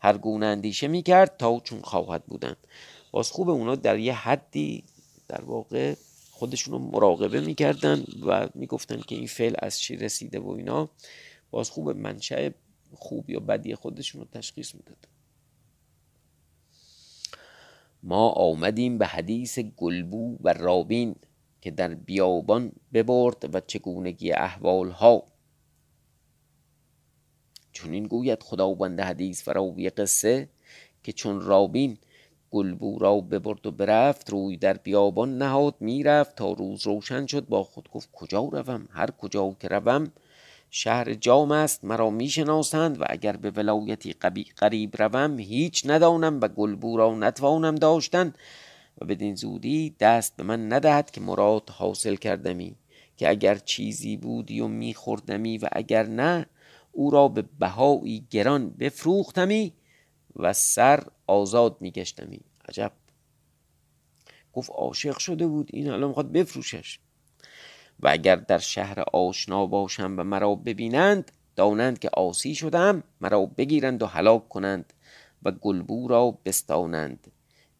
هر 0.00 0.18
گونه 0.18 0.46
اندیشه 0.46 0.88
می‌کرد 0.88 1.36
تا 1.36 1.60
چون 1.60 1.80
خواهد 1.82 2.24
بودن 2.26 2.56
باز 3.10 3.30
خوب 3.30 3.50
اونا 3.50 3.74
در 3.74 3.98
یه 3.98 4.14
حدی 4.14 4.84
در 5.28 5.44
واقع 5.44 5.94
خودشون 6.30 6.72
رو 6.72 6.78
مراقبه 6.78 7.40
می‌کردن 7.40 8.04
و 8.26 8.48
می‌گفتن 8.54 9.00
که 9.00 9.14
این 9.14 9.26
فعل 9.26 9.54
از 9.58 9.78
چی 9.78 9.96
رسیده 9.96 10.38
و 10.38 10.50
اینا. 10.50 10.88
باز 11.50 11.70
خوب 11.70 11.90
منشأ 11.90 12.50
خوب 12.94 13.30
یا 13.30 13.40
بدی 13.40 13.74
خودشون 13.74 14.20
رو 14.20 14.26
تشخیص 14.32 14.74
می‌داد. 14.74 15.08
ما 18.02 18.28
آمدیم 18.28 18.98
به 18.98 19.06
حدیث 19.06 19.58
گلبو 19.58 20.36
و 20.40 20.52
رابین. 20.52 21.14
که 21.60 21.70
در 21.70 21.94
بیابان 21.94 22.72
ببرد 22.92 23.54
و 23.54 23.60
چگونگی 23.60 24.32
احوال 24.32 24.90
ها 24.90 25.22
چون 27.72 27.92
این 27.92 28.04
گوید 28.04 28.42
خداوند 28.42 29.00
حدیث 29.00 29.42
فراوی 29.42 29.90
قصه 29.90 30.48
که 31.02 31.12
چون 31.12 31.40
رابین 31.40 31.98
گلبو 32.50 32.98
را 32.98 33.20
ببرد 33.20 33.66
و 33.66 33.70
برفت 33.70 34.30
روی 34.30 34.56
در 34.56 34.72
بیابان 34.72 35.38
نهاد 35.38 35.74
می‌رفت 35.80 36.36
تا 36.36 36.52
روز 36.52 36.86
روشن 36.86 37.26
شد 37.26 37.46
با 37.46 37.62
خود 37.64 37.88
گفت 37.92 38.08
کجا 38.12 38.40
روم؟ 38.40 38.88
هر 38.90 39.10
کجا 39.10 39.56
که 39.60 39.68
روم 39.68 40.12
شهر 40.70 41.14
جام 41.14 41.52
است 41.52 41.84
مرا 41.84 42.10
می‌شناسند 42.10 43.00
و 43.00 43.04
اگر 43.08 43.36
به 43.36 43.50
ولایتی 43.50 44.12
قریب 44.56 45.02
روم 45.02 45.38
هیچ 45.38 45.82
ندانم 45.86 46.40
و 46.40 46.48
گلبو 46.48 46.96
را 46.96 47.14
نتوانم 47.14 47.74
داشتن. 47.74 48.34
و 49.00 49.04
بدین 49.04 49.34
زودی 49.34 49.96
دست 50.00 50.36
به 50.36 50.42
من 50.42 50.72
ندهد 50.72 51.10
که 51.10 51.20
مراد 51.20 51.70
حاصل 51.70 52.14
کردمی 52.14 52.76
که 53.16 53.28
اگر 53.28 53.54
چیزی 53.54 54.16
بودی 54.16 54.60
و 54.60 54.68
میخوردمی 54.68 55.58
و 55.58 55.68
اگر 55.72 56.06
نه 56.06 56.46
او 56.92 57.10
را 57.10 57.28
به 57.28 57.44
بهایی 57.58 58.26
گران 58.30 58.70
بفروختمی 58.70 59.72
و 60.36 60.52
سر 60.52 61.02
آزاد 61.26 61.76
میگشتمی. 61.80 62.40
عجب! 62.68 62.92
گفت 64.52 64.70
عاشق 64.70 65.18
شده 65.18 65.46
بود 65.46 65.70
این 65.72 65.90
الان 65.90 66.08
می‌خواد 66.08 66.32
بفروشش. 66.32 66.98
و 68.00 68.08
اگر 68.08 68.36
در 68.36 68.58
شهر 68.58 69.00
آشنا 69.12 69.66
باشم 69.66 70.14
و 70.18 70.24
مرا 70.24 70.54
ببینند 70.54 71.32
دانند 71.56 71.98
که 71.98 72.10
آسی 72.12 72.54
شدم 72.54 73.02
مرا 73.20 73.46
بگیرند 73.46 74.02
و 74.02 74.06
هلاک 74.06 74.48
کنند 74.48 74.92
و 75.42 75.50
گلبو 75.50 76.08
را 76.08 76.38
بستانند. 76.44 77.26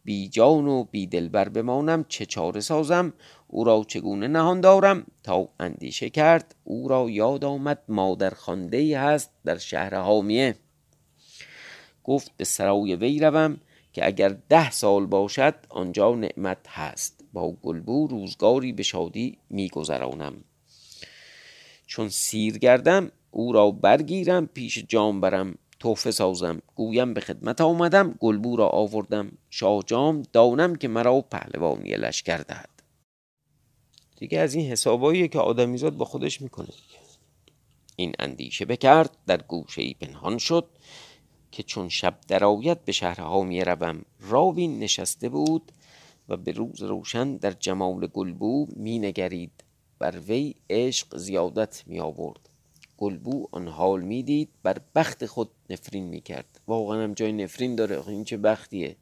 بی 0.07 0.29
جان 0.29 0.66
و 0.66 0.85
بی 0.85 1.07
دلبر 1.07 1.49
بمانم 1.49 2.05
چه 2.09 2.27
چاره 2.27 2.61
سازم؟ 2.61 3.12
او 3.47 3.64
را 3.64 3.85
چگونه 3.88 4.29
نهان 4.29 4.61
دارم؟ 4.61 5.07
تا 5.23 5.49
اندیشه 5.61 6.11
کرد 6.11 6.55
او 6.64 6.88
را 6.88 7.11
یاد 7.11 7.45
آمد 7.45 7.83
مادر 7.88 8.31
خانده 8.31 9.01
هست 9.01 9.31
در 9.45 9.59
شهر 9.59 9.95
حامیه. 9.95 10.55
گفت 12.05 12.31
به 12.37 12.45
سرای 12.45 12.97
وی 12.97 13.21
روم 13.21 13.61
که 13.92 14.07
اگر 14.07 14.37
ده 14.49 14.71
سال 14.71 15.07
باشد 15.07 15.55
آنجا 15.69 16.14
نعمت 16.14 16.69
هست. 16.69 17.25
با 17.33 17.53
گلبو 17.53 18.07
روزگاری 18.07 18.73
به 18.73 18.83
شادی 18.83 19.38
میگذرانم. 19.51 20.35
چون 21.87 22.09
سیر 22.09 22.59
گردم 22.59 23.11
او 23.31 23.53
را 23.53 23.71
برگیرم 23.71 24.47
پیش 24.47 24.85
جام 24.88 25.21
برم 25.21 25.59
توفه 25.79 26.11
سازم. 26.11 26.62
گویم 26.75 27.15
به 27.15 27.21
خدمت 27.21 27.61
آمدم 27.61 28.15
گلبو 28.21 28.57
را 28.57 28.69
آوردم. 28.69 29.33
شاه 29.51 29.83
جام 29.87 30.23
دانم 30.33 30.77
که 30.77 30.89
مرا 30.89 31.21
پهلوانی 31.21 31.91
لشکر 31.91 32.37
دهد. 32.37 32.83
دیگه 34.17 34.39
از 34.39 34.55
این 34.55 34.71
حسابایی 34.71 35.29
که 35.29 35.39
آدمیزاد 35.39 35.97
با 35.97 36.05
خودش 36.05 36.43
می‌کنه 36.43 36.69
این 37.97 38.12
اندیشه 38.19 38.65
بکرد 38.65 39.17
در 39.27 39.43
گوشه 39.43 39.83
ای 39.83 39.95
پنهان 39.95 40.39
شد 40.39 40.69
که 41.51 41.62
چون 41.62 41.89
شب 41.89 42.19
درآید 42.29 42.85
به 42.85 42.93
شهرها 42.93 43.43
می 43.43 43.65
روم 43.65 44.03
راوین 44.21 44.79
نشسته 44.79 45.29
بود 45.29 45.73
و 46.29 46.37
به 46.37 46.53
روز 46.53 46.83
روشن 46.83 47.37
در 47.37 47.51
جمال 47.51 48.07
گلبو 48.07 48.67
می 48.77 48.99
نگرید 48.99 49.65
بر 49.99 50.19
وی 50.19 50.55
عشق 50.71 51.17
زیادت 51.17 51.83
می 51.87 52.01
آورد 52.01 52.49
گلبو 52.99 53.49
آن 53.53 53.69
حال 53.69 54.01
می‌دید 54.01 54.51
بر 54.63 54.79
بخت 54.95 55.27
خود 55.27 55.51
نفرین 55.71 56.05
می‌کرد. 56.05 56.61
واقعا 56.67 57.05
هم 57.05 57.15
جای 57.15 57.33
نفرین 57.33 57.77
داره. 57.77 58.09
این 58.09 58.25
چه 58.25 58.37
بختیه؟ 58.37 58.97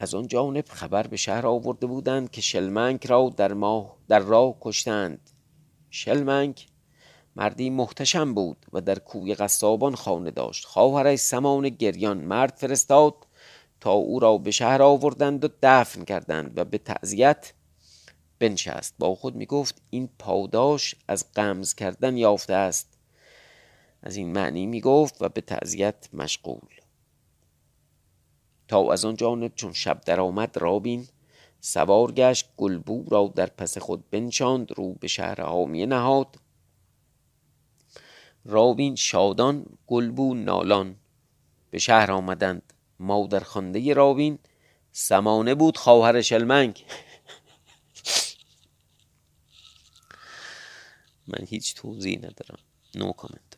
از 0.00 0.14
آن 0.14 0.26
جانب 0.26 0.64
خبر 0.68 1.06
به 1.06 1.16
شهر 1.16 1.46
آورده 1.46 1.86
بودند 1.86 2.30
که 2.30 2.40
شلمنگ 2.40 3.06
را 3.06 3.32
در 3.36 3.52
ماه 3.52 3.96
در 4.08 4.18
راه 4.18 4.56
کشتند. 4.60 5.30
شلمنگ 5.90 6.66
مردی 7.36 7.70
محتشم 7.70 8.34
بود 8.34 8.66
و 8.72 8.80
در 8.80 8.98
کوی 8.98 9.34
قصابان 9.34 9.94
خانه 9.94 10.30
داشت. 10.30 10.64
خواهرش 10.64 11.18
سمان 11.18 11.68
گریان 11.68 12.18
مرد 12.18 12.54
فرستاد 12.56 13.14
تا 13.80 13.92
او 13.92 14.18
را 14.18 14.38
به 14.38 14.50
شهر 14.50 14.82
آوردند 14.82 15.44
و 15.44 15.48
دفن 15.62 16.04
کردند 16.04 16.58
و 16.58 16.64
به 16.64 16.78
تعذیت 16.78 17.52
بنشست. 18.44 18.94
با 18.98 19.14
خود 19.14 19.34
می 19.34 19.46
گفت 19.46 19.82
این 19.90 20.08
پاداش 20.18 20.94
از 21.08 21.32
قمز 21.32 21.74
کردن 21.74 22.16
یافته 22.16 22.54
است. 22.54 22.98
از 24.02 24.16
این 24.16 24.32
معنی 24.32 24.66
می 24.66 24.80
گفت 24.80 25.22
و 25.22 25.28
به 25.28 25.40
تعذیت 25.40 26.08
مشغول. 26.12 26.68
تا 28.68 28.92
از 28.92 29.04
آن 29.04 29.16
جانب 29.16 29.54
چون 29.54 29.72
شب 29.72 30.00
درآمد 30.00 30.56
رابین 30.58 31.06
سوار 31.60 32.12
گشت 32.12 32.48
گلبو 32.56 33.04
را 33.10 33.32
در 33.36 33.46
پس 33.46 33.78
خود 33.78 34.10
بنشاند 34.10 34.72
رو 34.72 34.94
به 34.94 35.08
شهر 35.08 35.40
حامیه 35.40 35.86
نهاد. 35.86 36.36
رابین 38.44 38.94
شادان 38.94 39.66
گلبو 39.86 40.34
نالان 40.34 40.96
به 41.70 41.78
شهر 41.78 42.12
آمدند. 42.12 42.72
مادر 43.00 43.40
خانده 43.40 43.94
رابین 43.94 44.38
سمانه 44.92 45.54
بود 45.54 45.76
خواهر 45.76 46.20
شلمنگ. 46.20 46.84
من 51.28 51.46
هیچ 51.46 51.74
توضیح 51.74 52.18
ندارم. 52.18 52.58
نو 52.94 53.12
کامنت 53.12 53.54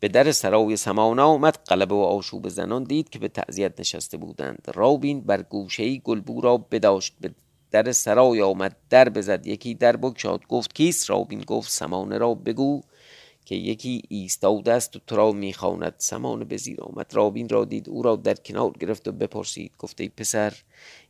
به 0.00 0.08
در 0.08 0.32
سرای 0.32 0.76
سمانه 0.76 1.22
آمد 1.22 1.58
قلبه 1.66 1.94
و 1.94 1.98
آشوب 1.98 2.48
زنان 2.48 2.84
دید 2.84 3.08
که 3.08 3.18
به 3.18 3.28
تعذیت 3.28 3.80
نشسته 3.80 4.16
بودند. 4.16 4.68
رابین 4.74 5.20
بر 5.20 5.42
گوشه 5.42 5.96
گلبو 5.96 6.40
را 6.40 6.56
بداشت. 6.56 7.14
به 7.20 7.34
در 7.70 7.92
سرای 7.92 8.42
آمد 8.42 8.76
در 8.90 9.08
بزد 9.08 9.46
یکی 9.46 9.74
در 9.74 9.96
بگشاد. 9.96 10.46
گفت 10.46 10.74
کیست؟ 10.74 11.10
رابین 11.10 11.40
گفت 11.40 11.70
سمانه 11.70 12.18
را 12.18 12.34
بگو 12.34 12.80
که 13.44 13.54
یکی 13.54 14.02
ایستاده 14.08 14.72
است 14.72 14.96
و 14.96 15.00
تو 15.06 15.16
را 15.16 15.32
می‌خواند. 15.32 15.94
سمانه 15.98 16.44
به 16.44 16.56
زیر 16.56 16.82
آمد. 16.82 17.14
رابین 17.14 17.48
را 17.48 17.64
دید 17.64 17.88
او 17.88 18.02
را 18.02 18.16
در 18.16 18.34
کنار 18.34 18.70
گرفت 18.80 19.08
و 19.08 19.12
بپرسید 19.12 19.72
گفت 19.78 20.00
ای 20.00 20.08
پسر 20.08 20.54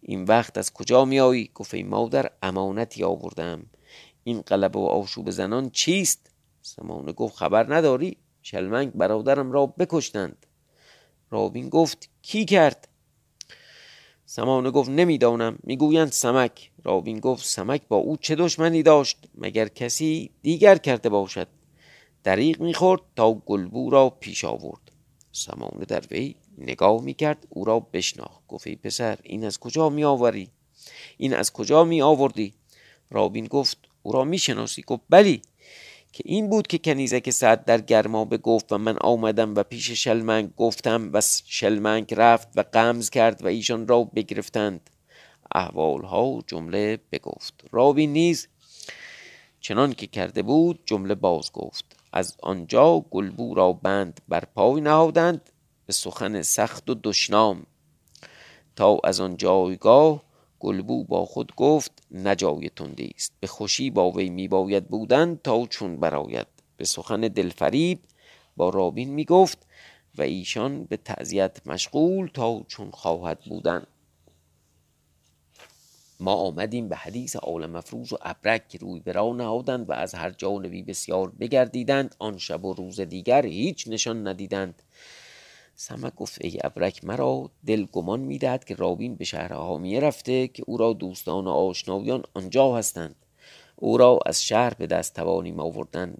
این 0.03 0.25
وقت 0.25 0.59
از 0.59 0.73
کجا 0.73 1.05
میایی 1.05 1.51
گفت 1.55 1.75
ای 1.75 1.83
مادر 1.83 2.31
امانتی 2.43 3.05
آوردم. 3.05 3.67
این 4.25 4.41
قلب 4.41 4.77
و 4.77 4.87
آشوب 4.87 5.31
زنان 5.31 5.71
چیست؟ 5.71 6.31
سمانه 6.63 7.13
گفت 7.13 7.37
خبر 7.37 7.75
نداری؟ 7.75 8.17
شلمنگ 8.43 8.93
برادرم 8.93 9.53
را 9.53 9.67
بکشتند. 9.67 10.47
رابین 11.31 11.69
گفت 11.69 12.09
کی 12.23 12.45
کرد؟ 12.45 12.89
سمانه 14.27 14.71
گفت 14.71 14.91
نمی‌دانم. 14.91 15.59
می‌گویند 15.63 16.13
سمک. 16.13 16.71
رابین 16.85 17.21
گفت 17.21 17.47
سمک 17.47 17.83
با 17.89 17.97
او 17.97 18.17
چه 18.17 18.35
دشمنی 18.35 18.83
داشت؟ 18.83 19.29
مگر 19.35 19.69
کسی 19.69 20.31
دیگر 20.43 20.79
کرده 20.79 21.09
باشد؟ 21.09 21.49
دریغ 22.25 22.61
می‌خورد 22.61 23.01
تا 23.17 23.33
گلبو 23.33 23.91
را 23.91 24.11
پیش 24.11 24.45
آورد. 24.45 24.91
سمانه 25.33 25.85
در 25.89 26.03
وی 26.11 26.35
نگاه 26.59 27.03
می‌کرد 27.03 27.47
او 27.51 27.65
را 27.65 27.81
بشناخت. 27.81 28.47
گفت 28.49 28.67
ای 28.67 28.77
پسر 28.77 29.19
این 29.23 29.45
از 29.45 29.59
کجا 29.59 29.89
می 29.89 30.05
آوری 30.05 30.51
این 31.17 31.35
از 31.35 31.53
کجا 31.53 31.85
می 31.85 32.03
آوردی 32.03 32.55
رابین 33.11 33.47
گفت 33.47 33.79
او 34.05 34.13
را 34.13 34.25
می‌شناسی. 34.25 34.85
گفت 34.87 35.03
بلی. 35.11 35.43
که 36.13 36.23
این 36.27 36.51
بود 36.51 36.67
که 36.67 36.79
کنیزک 36.79 37.31
سعد 37.31 37.65
در 37.65 37.81
گرمابه 37.81 38.39
گفت 38.39 38.73
و 38.73 38.79
من 38.79 38.97
آمدم 39.01 39.55
و 39.55 39.63
پیش 39.63 39.91
شلمنگ 39.91 40.55
گفتم 40.57 41.11
و 41.13 41.21
شلمنگ 41.47 42.15
رفت 42.17 42.49
و 42.57 42.65
قمز 42.73 43.11
کرد 43.11 43.45
و 43.45 43.47
ایشان 43.47 43.89
را 43.89 44.05
بگرفتند. 44.05 44.91
احوالها 45.55 46.43
جمله 46.47 46.99
بگفت. 47.13 47.65
رابین 47.71 48.13
نیز 48.13 48.49
چنان 49.61 49.93
که 49.93 50.07
کرده 50.07 50.43
بود 50.43 50.81
جمله 50.87 51.15
باز 51.15 51.53
گفت. 51.53 51.85
از 52.13 52.37
آنجا 52.43 53.01
گلبو 53.11 53.55
را 53.55 53.73
بند 53.73 54.21
بر 54.29 54.45
پای 54.55 54.81
نهادند 54.81 55.51
به 55.87 55.93
سخن 55.93 56.43
سخت 56.43 56.91
و 56.91 56.95
دشنام. 57.03 57.67
تا 58.77 58.99
از 59.05 59.21
آن 59.21 59.37
جایگاه 59.37 60.23
گلبو 60.65 61.05
با 61.05 61.25
خود 61.25 61.55
گفت 61.57 61.93
نجای 62.11 62.71
تندی 62.77 63.13
است. 63.17 63.33
به 63.41 63.47
خوشی 63.47 63.91
با 63.91 64.11
وی 64.11 64.31
میباید 64.31 64.89
بودن 64.89 65.41
تا 65.45 65.67
چون 65.67 65.97
براید. 65.97 66.47
به 66.77 66.85
سخن 66.85 67.21
دلفریب 67.21 67.99
با 68.57 68.69
رابین 68.69 69.11
می‌گفت 69.11 69.67
و 70.19 70.23
ایشان 70.23 70.85
به 70.85 70.97
تعذیت 70.97 71.67
مشغول 71.67 72.29
تا 72.35 72.63
چون 72.69 72.91
خواهد 72.91 73.41
بودن. 73.49 73.87
ما 76.21 76.35
آمدیم 76.35 76.89
به 76.89 76.97
حدیث 76.97 77.37
عالم 77.37 77.71
مفروض 77.71 78.13
و 78.13 78.17
ابرک 78.23 78.69
که 78.69 78.79
روی 78.79 79.01
برا 79.01 79.33
نهادند 79.33 79.91
و 79.91 79.93
از 79.93 80.15
هر 80.15 80.31
جانبی 80.31 80.83
بسیار 80.83 81.31
بگردیدند. 81.31 82.15
آن 82.19 82.39
شب 82.39 82.65
و 82.65 82.75
روز 82.75 83.01
دیگر 83.01 83.47
هیچ 83.47 83.89
نشان 83.89 84.29
ندیدند. 84.29 84.83
سمک 85.77 86.15
گفت 86.15 86.39
ای 86.41 86.59
ابرک 86.65 87.05
مرا 87.05 87.51
دل 87.67 87.85
گمان 87.85 88.21
می‌دهد 88.21 88.65
که 88.65 88.75
رابین 88.75 89.15
به 89.15 89.25
شهر 89.25 89.53
حامیه 89.53 90.01
رفته 90.01 90.49
که 90.49 90.65
او 90.67 90.77
را 90.77 90.93
دوستان 90.93 91.45
و 91.47 91.51
آشنایان 91.51 92.23
آنجا 92.35 92.77
هستند. 92.77 93.17
او 93.77 93.99
را 93.99 94.19
از 94.27 94.45
شهر 94.45 94.75
به 94.75 94.87
دست 94.87 95.15
توانیم 95.15 95.61
آوردن. 95.61 96.15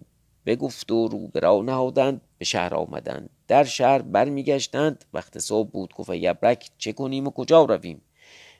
بگفت 0.45 0.91
و 0.91 1.07
رو 1.07 1.27
برا 1.27 1.61
نهادند 1.61 2.21
به 2.37 2.45
شهر 2.45 2.75
آمدند. 2.75 3.29
در 3.47 3.63
شهر 3.63 4.01
برمیگشتند. 4.01 5.05
وقت 5.13 5.39
صبح 5.39 5.69
بود. 5.69 5.93
گفت 5.93 6.09
ای 6.09 6.27
ابرک 6.27 6.69
چه 6.77 6.93
کنیم 6.93 7.27
و 7.27 7.31
کجا 7.31 7.63
رویم؟ 7.63 8.01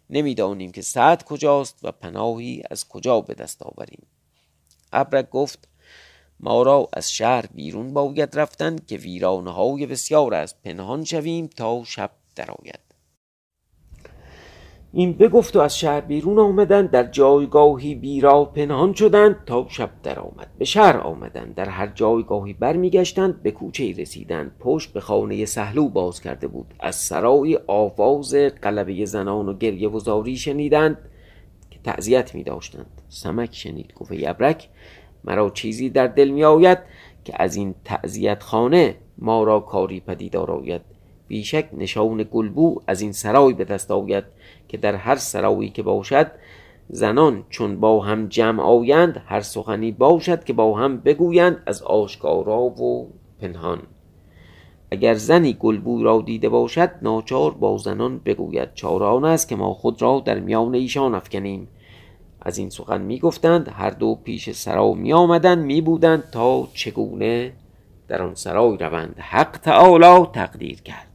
نمی‌دانیم 0.10 0.72
که 0.72 0.82
سعد 0.82 1.24
کجاست 1.24 1.80
و 1.84 1.92
پناهی 1.92 2.64
از 2.72 2.88
کجا 2.88 3.22
به 3.22 3.34
دست 3.34 3.64
آوریم. 3.64 4.08
ابرک 4.94 5.30
گفت 5.30 5.68
ما 6.40 6.64
را 6.64 6.90
از 6.94 7.12
شهر 7.12 7.46
بیرون 7.54 7.94
باید 7.94 8.40
رفتن 8.40 8.76
که 8.88 8.98
ویرانه 8.98 9.52
های 9.52 9.86
بسیار 9.86 10.34
است. 10.34 10.62
پنهان 10.64 11.04
شویم 11.04 11.48
تا 11.48 11.84
شب 11.84 12.12
درآید. 12.36 12.80
این 14.94 15.14
بگفت 15.14 15.56
و 15.56 15.60
از 15.60 15.80
شهر 15.80 16.02
بیرون 16.02 16.40
آمدند. 16.40 16.92
در 16.92 17.04
جایگاهی 17.04 17.96
بیرا 17.96 18.46
پنهان 18.46 18.94
شدند 18.94 19.36
تا 19.46 19.66
شب 19.70 19.90
در 20.04 20.20
آمد 20.20 20.48
به 20.58 20.66
شهر 20.66 20.98
آمدند. 20.98 21.56
در 21.56 21.70
هر 21.70 21.88
جایگاهی 21.88 22.54
برمیگشتند. 22.54 23.44
به 23.44 23.52
کوچه 23.52 23.94
رسیدند. 23.98 24.52
پشت 24.60 24.94
به 24.94 25.00
خانه 25.00 25.46
سهلو 25.46 25.90
باز 25.90 26.22
کرده 26.22 26.48
بود. 26.48 26.74
از 26.80 26.96
سرای 26.96 27.60
آواز 27.68 28.36
قلبه 28.36 29.06
زنان 29.06 29.50
و 29.50 29.58
گریه 29.58 29.90
و 29.90 30.00
زاری 30.00 30.38
شنیدند 30.38 30.98
که 31.72 31.80
تعذیت 31.84 32.36
می 32.36 32.44
داشتند 32.44 33.02
سمک 33.10 33.56
شنید. 33.56 33.94
گفت 33.94 34.12
ابرک 34.26 34.70
مرا 35.28 35.50
چیزی 35.50 35.90
در 35.90 36.08
دل 36.08 36.30
می 36.30 36.44
آید 36.44 36.78
که 37.24 37.34
از 37.36 37.56
این 37.56 37.76
تعذیت 37.86 38.44
خانه 38.44 38.96
ما 39.18 39.44
را 39.44 39.60
کاری 39.60 40.00
پدیدار 40.00 40.52
آید 40.52 40.82
بیشک 41.28 41.70
نشان 41.78 42.26
گلبو 42.32 42.82
از 42.88 43.02
این 43.02 43.12
سرای 43.12 43.54
به 43.54 43.64
دست 43.64 43.92
آید 43.92 44.24
که 44.68 44.78
در 44.78 44.96
هر 44.96 45.16
سرایی 45.16 45.70
که 45.70 45.84
باشد 45.84 46.32
زنان 46.90 47.44
چون 47.50 47.80
با 47.80 48.02
هم 48.02 48.28
جمع 48.28 48.64
آیند 48.64 49.24
هر 49.26 49.42
سخنی 49.42 49.92
باشد 49.92 50.44
که 50.44 50.54
با 50.54 50.78
هم 50.78 50.98
بگویند 50.98 51.64
از 51.66 51.82
آشکارا 51.82 52.62
و 52.62 53.10
پنهان. 53.42 53.82
اگر 54.92 55.14
زنی 55.14 55.54
گلبوی 55.54 56.04
را 56.04 56.22
دیده 56.22 56.50
باشد 56.50 56.92
ناچار 57.02 57.52
با 57.52 57.78
زنان 57.78 58.22
بگوید 58.26 58.74
چاران 58.74 59.26
است 59.26 59.50
که 59.50 59.56
ما 59.56 59.74
خود 59.74 60.02
را 60.02 60.22
در 60.26 60.40
میان 60.40 60.76
ایشان 60.76 61.16
افکنیم. 61.16 61.68
از 62.46 62.58
این 62.58 62.70
سخن 62.70 63.02
می 63.02 63.20
گفتند 63.20 63.68
هر 63.68 63.90
دو 63.90 64.16
پیش 64.24 64.52
سرا 64.52 64.94
می 64.94 65.14
آمدند 65.14 65.66
می 65.66 65.82
بودند 65.82 66.24
تا 66.32 66.68
چگونه 66.74 67.54
در 68.08 68.22
آن 68.22 68.36
سرای 68.36 68.78
روند 68.78 69.16
حق 69.20 69.58
تعالی 69.58 70.26
تقدیر 70.34 70.82
کرد. 70.82 71.08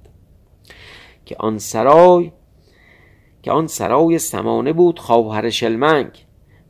که 1.25 1.37
آن 1.39 1.59
سرای 1.59 2.33
که 3.43 3.53
آن 3.53 3.67
سرای 3.67 4.19
سمانه 4.19 4.73
بود 4.73 4.99
خواهر 4.99 5.51
شلمنگ. 5.51 6.11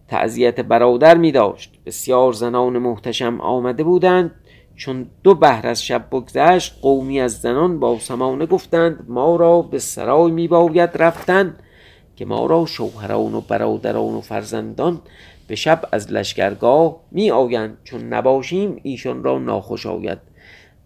تعذیت 0.09 0.61
برادر 0.61 1.17
می 1.17 1.33
داشت 1.33 1.79
بسیار 1.87 2.33
زنان 2.33 2.79
محتشم 2.79 3.41
آمده 3.41 3.85
بودند. 3.85 4.35
چون 4.77 5.07
دو 5.23 5.35
بهر 5.35 5.67
از 5.67 5.85
شب 5.85 6.07
بگذشت 6.13 6.79
قومی 6.83 7.21
از 7.21 7.41
زنان 7.41 7.81
با 7.81 7.99
سمانه 7.99 8.47
گفتند 8.47 9.05
ما 9.09 9.37
را 9.37 9.63
به 9.63 9.79
سرای 9.79 10.33
می 10.33 10.49
باید 10.49 10.91
رفتن. 10.95 11.57
که 12.21 12.27
ما 12.27 12.47
را 12.47 12.67
شوهران 12.67 13.35
و 13.35 13.41
برادران 13.41 14.15
و 14.15 14.21
فرزندان 14.21 15.01
به 15.47 15.55
شب 15.55 15.89
از 15.93 16.13
لشکرگاه 16.13 17.01
می 17.11 17.31
آیند 17.31 17.79
چون 17.85 18.09
نباشیم 18.09 18.81
ایشان 18.83 19.25
را 19.25 19.39
ناخوش 19.39 19.87
آید. 19.87 20.19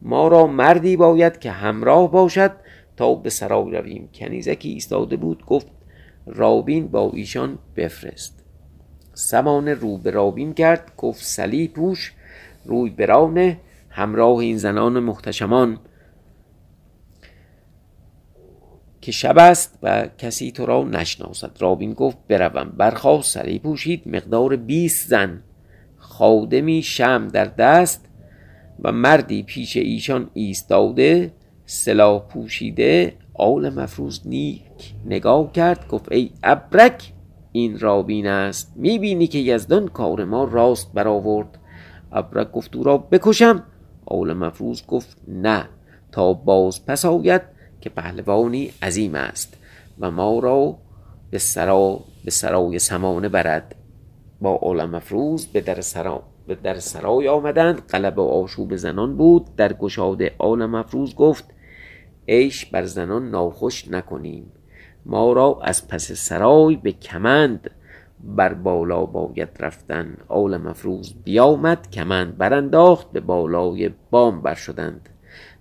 ما 0.02 0.28
را 0.28 0.46
مردی 0.46 0.96
باید 0.96 1.38
که 1.38 1.50
همراه 1.50 2.10
باشد 2.10 2.50
تا 2.96 3.14
به 3.14 3.30
سرای 3.30 3.70
رویم. 3.70 4.08
کنیزکی 4.14 4.68
ایستاده 4.68 5.16
بود 5.16 5.46
گفت 5.46 5.66
رابین 6.26 6.88
با 6.88 7.10
ایشان 7.14 7.58
بفرست. 7.76 8.44
سمانه 9.14 9.74
رو 9.74 9.98
به 9.98 10.10
رابین 10.10 10.54
کرد 10.54 10.92
گفت 10.96 11.24
سلی 11.24 11.68
پوش 11.68 12.12
روی 12.64 12.90
برانه 12.90 13.60
همراه 13.90 14.36
این 14.36 14.56
زنان 14.56 15.00
محتشمان. 15.00 15.78
که 19.04 19.12
شب 19.12 19.38
است 19.38 19.78
و 19.82 20.06
کسی 20.18 20.52
تو 20.52 20.66
را 20.66 20.84
نشناسد. 20.84 21.50
رابین 21.60 21.92
گفت 21.92 22.18
بروم 22.28 22.72
برخواست 22.76 23.34
سری 23.34 23.58
پوشید 23.58 24.02
مقدار 24.06 24.56
20 24.56 25.08
زن. 25.08 25.42
خادمی 25.96 26.82
شم 26.82 27.28
در 27.28 27.44
دست 27.44 28.04
و 28.82 28.92
مردی 28.92 29.42
پیش 29.42 29.76
ایشان 29.76 30.30
ایستاده 30.34 31.32
سلاح 31.66 32.22
پوشیده 32.28 33.14
آل 33.34 33.70
مفروض 33.70 34.20
نیک 34.24 34.94
نگاه 35.06 35.52
کرد 35.52 35.88
گفت 35.88 36.12
ای 36.12 36.30
ابرک 36.42 37.12
این 37.52 37.78
رابین 37.78 38.26
است. 38.26 38.72
می‌بینی 38.76 39.26
که 39.26 39.38
یزدان 39.38 39.88
کار 39.88 40.24
ما 40.24 40.44
راست 40.44 40.92
برآورد. 40.92 41.58
ابرک 42.12 42.52
گفت 42.52 42.76
او 42.76 42.82
را 42.82 42.98
بکشم. 42.98 43.62
آل 44.06 44.32
مفروض 44.32 44.86
گفت 44.86 45.16
نه. 45.28 45.68
تا 46.12 46.32
باز 46.32 46.86
پس 46.86 47.04
آید 47.04 47.53
که 47.84 47.90
پهلوانی 47.90 48.72
عظیم 48.82 49.14
است 49.14 49.56
و 49.98 50.10
ما 50.10 50.38
را 50.38 50.76
به 51.30 51.38
سرا 51.38 52.00
به 52.24 52.30
سرای 52.30 52.78
سمانه 52.78 53.28
برد. 53.28 53.74
با 54.40 54.56
آل 54.56 54.84
مفروض 54.84 55.46
به 55.46 55.60
در 55.60 55.80
سرا 55.80 56.22
به 56.46 56.54
در 56.54 56.78
سرای 56.78 57.28
آمدند. 57.28 57.86
قلب 57.88 58.20
آشوب 58.20 58.76
زنان 58.76 59.16
بود. 59.16 59.56
در 59.56 59.72
گشاده 59.72 60.34
آل 60.38 60.66
مفروض 60.66 61.14
گفت 61.14 61.44
عیش 62.28 62.66
بر 62.66 62.84
زنان 62.84 63.30
ناخوش 63.30 63.88
نکنیم. 63.88 64.52
ما 65.06 65.32
را 65.32 65.60
از 65.62 65.88
پس 65.88 66.12
سرای 66.12 66.76
به 66.76 66.92
کمند 66.92 67.70
بر 68.24 68.54
بالا 68.54 69.06
باید 69.06 69.48
رفتن. 69.60 70.16
آل 70.28 70.56
مفروض 70.56 71.12
بیامد 71.24 71.90
کمند 71.90 72.38
برانداخت 72.38 73.12
به 73.12 73.20
بالای 73.20 73.90
بام 74.10 74.42
بر 74.42 74.54
شدند 74.54 75.08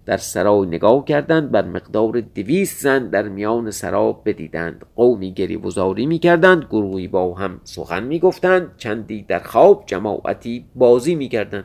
در 0.05 0.17
سرای 0.17 0.67
نگاه 0.67 1.05
کردند 1.05 1.51
بر 1.51 1.65
مقدار 1.65 2.21
دویست 2.21 2.81
زن 2.81 3.09
در 3.09 3.29
میان 3.29 3.71
سرا 3.71 4.13
بدیدند. 4.13 4.85
قومی 4.95 5.33
گری 5.33 5.55
وزاری 5.55 6.05
می 6.05 6.19
کردند 6.19 6.63
گروهی 6.63 7.07
با 7.07 7.33
هم 7.33 7.61
سخن 7.63 8.03
می 8.03 8.19
گفتند 8.19 8.77
چندی 8.77 9.21
در 9.21 9.39
خواب 9.39 9.83
جماعتی 9.85 10.65
بازی 10.75 11.15
می 11.15 11.29
کردند 11.29 11.63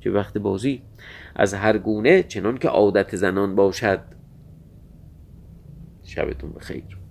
چه 0.00 0.10
وقت 0.10 0.38
بازی؟ 0.38 0.82
از 1.36 1.54
هر 1.54 1.78
گونه 1.78 2.22
چنان 2.22 2.58
که 2.58 2.68
عادت 2.68 3.16
زنان 3.16 3.54
باشد. 3.54 4.00
شبتون 6.02 6.52
بخیر. 6.52 7.03